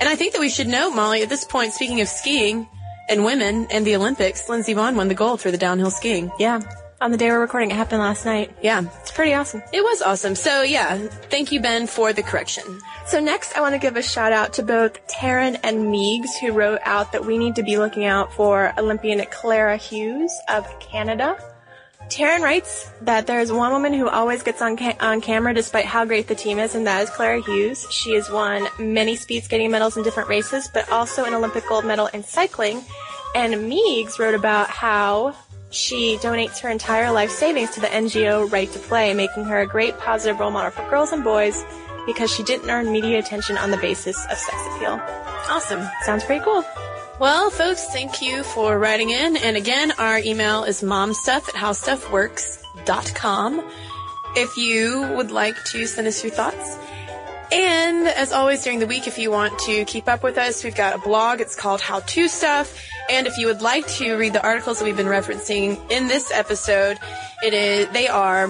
And 0.00 0.08
I 0.08 0.16
think 0.16 0.32
that 0.32 0.40
we 0.40 0.48
should 0.48 0.66
know, 0.66 0.90
Molly, 0.90 1.22
at 1.22 1.28
this 1.28 1.44
point, 1.44 1.72
speaking 1.72 2.00
of 2.00 2.08
skiing 2.08 2.68
and 3.08 3.24
women 3.24 3.66
and 3.70 3.86
the 3.86 3.96
Olympics, 3.96 4.48
Lindsey 4.48 4.74
Vonn 4.74 4.96
won 4.96 5.08
the 5.08 5.14
gold 5.14 5.40
for 5.40 5.50
the 5.50 5.58
downhill 5.58 5.90
skiing. 5.90 6.30
Yeah. 6.38 6.60
On 7.00 7.10
the 7.10 7.16
day 7.18 7.28
we're 7.30 7.40
recording, 7.40 7.70
it 7.70 7.74
happened 7.76 8.00
last 8.00 8.24
night. 8.24 8.56
Yeah, 8.62 8.82
It's 9.02 9.10
pretty 9.10 9.34
awesome. 9.34 9.62
it 9.72 9.82
was 9.82 10.00
awesome. 10.00 10.34
So 10.34 10.62
yeah, 10.62 10.96
thank 11.28 11.52
you, 11.52 11.60
Ben, 11.60 11.86
for 11.86 12.12
the 12.12 12.22
correction. 12.22 12.64
So 13.06 13.20
next, 13.20 13.56
I 13.56 13.60
want 13.60 13.74
to 13.74 13.78
give 13.78 13.96
a 13.96 14.02
shout 14.02 14.32
out 14.32 14.54
to 14.54 14.62
both 14.62 15.06
Taryn 15.06 15.58
and 15.62 15.90
Meigs, 15.92 16.36
who 16.38 16.52
wrote 16.52 16.80
out 16.84 17.12
that 17.12 17.24
we 17.26 17.36
need 17.36 17.56
to 17.56 17.62
be 17.62 17.76
looking 17.76 18.04
out 18.04 18.32
for 18.32 18.72
Olympian 18.78 19.22
Clara 19.30 19.76
Hughes 19.76 20.32
of 20.48 20.66
Canada. 20.80 21.36
Taryn 22.10 22.40
writes 22.40 22.90
that 23.00 23.26
there 23.26 23.40
is 23.40 23.50
one 23.50 23.72
woman 23.72 23.92
who 23.92 24.08
always 24.08 24.42
gets 24.42 24.62
on 24.62 24.76
ca- 24.76 24.96
on 25.00 25.20
camera 25.20 25.54
despite 25.54 25.84
how 25.84 26.04
great 26.04 26.28
the 26.28 26.34
team 26.34 26.58
is, 26.58 26.74
and 26.74 26.86
that 26.86 27.02
is 27.02 27.10
Clara 27.10 27.40
Hughes. 27.42 27.86
She 27.90 28.14
has 28.14 28.30
won 28.30 28.68
many 28.78 29.16
speed 29.16 29.44
skating 29.44 29.70
medals 29.70 29.96
in 29.96 30.02
different 30.02 30.28
races, 30.28 30.68
but 30.72 30.90
also 30.90 31.24
an 31.24 31.34
Olympic 31.34 31.66
gold 31.66 31.84
medal 31.84 32.06
in 32.08 32.22
cycling. 32.22 32.84
And 33.34 33.68
Meigs 33.68 34.18
wrote 34.18 34.34
about 34.34 34.68
how 34.70 35.34
she 35.70 36.18
donates 36.18 36.60
her 36.60 36.68
entire 36.68 37.10
life 37.10 37.30
savings 37.30 37.70
to 37.70 37.80
the 37.80 37.88
NGO 37.88 38.50
Right 38.52 38.70
to 38.70 38.78
Play, 38.78 39.12
making 39.12 39.44
her 39.44 39.60
a 39.60 39.66
great 39.66 39.98
positive 39.98 40.38
role 40.38 40.52
model 40.52 40.70
for 40.70 40.88
girls 40.88 41.10
and 41.10 41.24
boys 41.24 41.64
because 42.06 42.30
she 42.32 42.42
didn't 42.42 42.70
earn 42.70 42.92
media 42.92 43.18
attention 43.18 43.56
on 43.56 43.70
the 43.70 43.78
basis 43.78 44.16
of 44.30 44.38
sex 44.38 44.56
appeal. 44.76 45.00
Awesome. 45.48 45.88
Sounds 46.02 46.22
pretty 46.22 46.44
cool. 46.44 46.64
Well, 47.20 47.50
folks, 47.50 47.86
thank 47.92 48.20
you 48.20 48.42
for 48.42 48.76
writing 48.76 49.10
in. 49.10 49.36
And 49.36 49.56
again, 49.56 49.92
our 49.98 50.18
email 50.18 50.64
is 50.64 50.82
momstuff 50.82 51.48
at 51.48 51.54
howstuffworks.com 51.54 53.70
if 54.34 54.56
you 54.56 55.00
would 55.16 55.30
like 55.30 55.54
to 55.66 55.86
send 55.86 56.08
us 56.08 56.24
your 56.24 56.32
thoughts. 56.32 56.76
And 57.52 58.08
as 58.08 58.32
always 58.32 58.64
during 58.64 58.80
the 58.80 58.88
week, 58.88 59.06
if 59.06 59.16
you 59.16 59.30
want 59.30 59.56
to 59.60 59.84
keep 59.84 60.08
up 60.08 60.24
with 60.24 60.38
us, 60.38 60.64
we've 60.64 60.74
got 60.74 60.96
a 60.96 60.98
blog. 60.98 61.40
It's 61.40 61.54
called 61.54 61.80
How 61.80 62.00
To 62.00 62.26
Stuff. 62.26 62.84
And 63.08 63.28
if 63.28 63.38
you 63.38 63.46
would 63.46 63.62
like 63.62 63.86
to 63.98 64.16
read 64.16 64.32
the 64.32 64.42
articles 64.42 64.80
that 64.80 64.84
we've 64.84 64.96
been 64.96 65.06
referencing 65.06 65.78
in 65.92 66.08
this 66.08 66.32
episode, 66.32 66.98
it 67.44 67.54
is, 67.54 67.88
they 67.90 68.08
are 68.08 68.48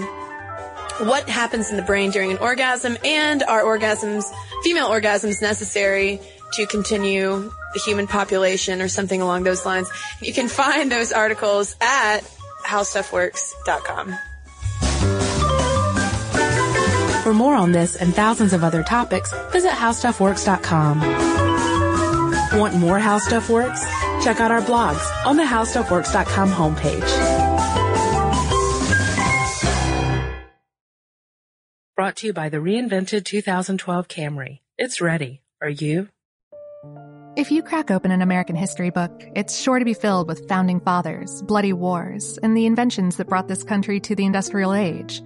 what 1.00 1.28
happens 1.28 1.70
in 1.70 1.76
the 1.76 1.82
brain 1.82 2.12
during 2.12 2.30
an 2.30 2.38
orgasm 2.38 2.96
and 3.04 3.42
are 3.42 3.62
orgasms, 3.62 4.24
female 4.62 4.88
orgasms 4.88 5.42
necessary 5.42 6.18
to 6.54 6.64
continue 6.66 7.52
the 7.74 7.80
human 7.80 8.06
population 8.06 8.80
or 8.80 8.88
something 8.88 9.20
along 9.20 9.42
those 9.42 9.66
lines. 9.66 9.90
You 10.22 10.32
can 10.32 10.48
find 10.48 10.90
those 10.90 11.12
articles 11.12 11.76
at 11.80 12.20
howstuffworks.com. 12.64 14.14
For 17.22 17.34
more 17.34 17.54
on 17.54 17.72
this 17.72 17.96
and 17.96 18.14
thousands 18.14 18.52
of 18.52 18.64
other 18.64 18.82
topics, 18.82 19.32
visit 19.50 19.70
howstuffworks.com. 19.70 21.00
Want 22.58 22.74
more 22.76 22.98
How 22.98 23.18
Stuff 23.18 23.50
Works? 23.50 23.84
Check 24.22 24.40
out 24.40 24.50
our 24.50 24.60
blogs 24.60 25.02
on 25.26 25.36
the 25.36 25.42
howstuffworks.com 25.42 26.50
homepage. 26.50 27.44
Brought 31.96 32.16
to 32.16 32.26
you 32.28 32.32
by 32.32 32.48
the 32.48 32.58
reinvented 32.58 33.24
2012 33.24 34.08
Camry. 34.08 34.60
It's 34.76 35.00
ready. 35.00 35.42
Are 35.60 35.68
you? 35.68 36.08
If 37.36 37.50
you 37.50 37.64
crack 37.64 37.90
open 37.90 38.12
an 38.12 38.22
American 38.22 38.54
history 38.54 38.90
book, 38.90 39.10
it's 39.34 39.58
sure 39.58 39.80
to 39.80 39.84
be 39.84 39.92
filled 39.92 40.28
with 40.28 40.46
founding 40.48 40.78
fathers, 40.78 41.42
bloody 41.42 41.72
wars, 41.72 42.38
and 42.44 42.56
the 42.56 42.66
inventions 42.66 43.16
that 43.16 43.26
brought 43.26 43.48
this 43.48 43.64
country 43.64 43.98
to 43.98 44.14
the 44.14 44.24
industrial 44.24 44.72
age. 44.72 45.20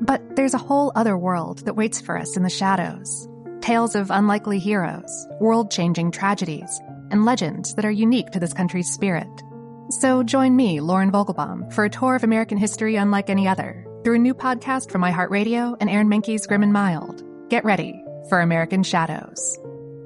But 0.00 0.36
there's 0.36 0.54
a 0.54 0.58
whole 0.58 0.90
other 0.94 1.18
world 1.18 1.58
that 1.66 1.76
waits 1.76 2.00
for 2.00 2.16
us 2.16 2.34
in 2.34 2.44
the 2.44 2.48
shadows. 2.48 3.28
Tales 3.60 3.94
of 3.94 4.10
unlikely 4.10 4.58
heroes, 4.58 5.26
world 5.38 5.70
changing 5.70 6.12
tragedies, 6.12 6.80
and 7.10 7.26
legends 7.26 7.74
that 7.74 7.84
are 7.84 7.90
unique 7.90 8.30
to 8.30 8.40
this 8.40 8.54
country's 8.54 8.90
spirit. 8.90 9.28
So 9.90 10.22
join 10.22 10.56
me, 10.56 10.80
Lauren 10.80 11.12
Vogelbaum, 11.12 11.70
for 11.74 11.84
a 11.84 11.90
tour 11.90 12.14
of 12.14 12.24
American 12.24 12.56
history 12.56 12.96
unlike 12.96 13.28
any 13.28 13.46
other 13.46 13.84
through 14.02 14.14
a 14.14 14.18
new 14.18 14.32
podcast 14.32 14.90
from 14.90 15.02
iHeartRadio 15.02 15.76
and 15.78 15.90
Aaron 15.90 16.08
Mahnke's 16.08 16.46
Grim 16.46 16.62
and 16.62 16.72
Mild. 16.72 17.22
Get 17.50 17.66
ready 17.66 18.02
for 18.30 18.40
American 18.40 18.82
Shadows. 18.82 19.59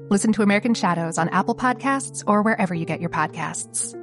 Listen 0.09 0.31
to 0.33 0.43
American 0.43 0.75
Shadows 0.75 1.17
on 1.17 1.29
Apple 1.29 1.55
Podcasts 1.55 2.23
or 2.27 2.43
wherever 2.43 2.75
you 2.75 2.85
get 2.85 3.01
your 3.01 3.09
podcasts. 3.09 3.99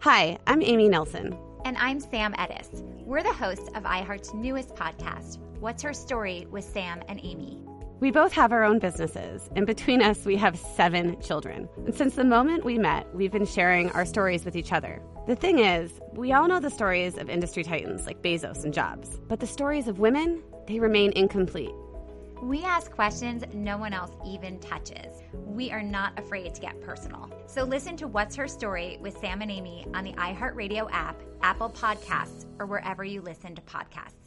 Hi, 0.00 0.36
I'm 0.46 0.60
Amy 0.60 0.90
Nelson. 0.90 1.34
And 1.64 1.78
I'm 1.78 2.00
Sam 2.00 2.34
Ettus. 2.34 2.82
We're 3.06 3.22
the 3.22 3.32
hosts 3.32 3.70
of 3.74 3.84
iHeart's 3.84 4.34
newest 4.34 4.74
podcast, 4.74 5.38
What's 5.58 5.82
Her 5.82 5.94
Story 5.94 6.46
with 6.50 6.64
Sam 6.64 7.02
and 7.08 7.18
Amy. 7.22 7.58
We 8.00 8.10
both 8.10 8.34
have 8.34 8.52
our 8.52 8.62
own 8.62 8.78
businesses, 8.78 9.48
and 9.56 9.66
between 9.66 10.02
us, 10.02 10.26
we 10.26 10.36
have 10.36 10.58
seven 10.58 11.18
children. 11.22 11.66
And 11.86 11.94
since 11.94 12.16
the 12.16 12.24
moment 12.24 12.66
we 12.66 12.76
met, 12.76 13.06
we've 13.14 13.32
been 13.32 13.46
sharing 13.46 13.90
our 13.92 14.04
stories 14.04 14.44
with 14.44 14.54
each 14.54 14.70
other. 14.70 15.00
The 15.26 15.36
thing 15.36 15.60
is, 15.60 15.90
we 16.12 16.30
all 16.30 16.46
know 16.46 16.60
the 16.60 16.68
stories 16.68 17.16
of 17.16 17.30
industry 17.30 17.64
titans 17.64 18.04
like 18.04 18.20
Bezos 18.20 18.64
and 18.64 18.74
Jobs, 18.74 19.18
but 19.28 19.40
the 19.40 19.46
stories 19.46 19.88
of 19.88 19.98
women, 19.98 20.42
they 20.66 20.78
remain 20.78 21.12
incomplete. 21.16 21.72
We 22.42 22.62
ask 22.62 22.90
questions 22.90 23.44
no 23.54 23.78
one 23.78 23.92
else 23.92 24.10
even 24.26 24.58
touches. 24.58 25.22
We 25.32 25.70
are 25.70 25.82
not 25.82 26.18
afraid 26.18 26.54
to 26.54 26.60
get 26.60 26.80
personal. 26.80 27.30
So 27.46 27.64
listen 27.64 27.96
to 27.98 28.08
What's 28.08 28.36
Her 28.36 28.48
Story 28.48 28.98
with 29.00 29.16
Sam 29.18 29.40
and 29.40 29.50
Amy 29.50 29.86
on 29.94 30.04
the 30.04 30.12
iHeartRadio 30.12 30.90
app, 30.90 31.20
Apple 31.42 31.70
Podcasts, 31.70 32.46
or 32.58 32.66
wherever 32.66 33.04
you 33.04 33.22
listen 33.22 33.54
to 33.54 33.62
podcasts. 33.62 34.23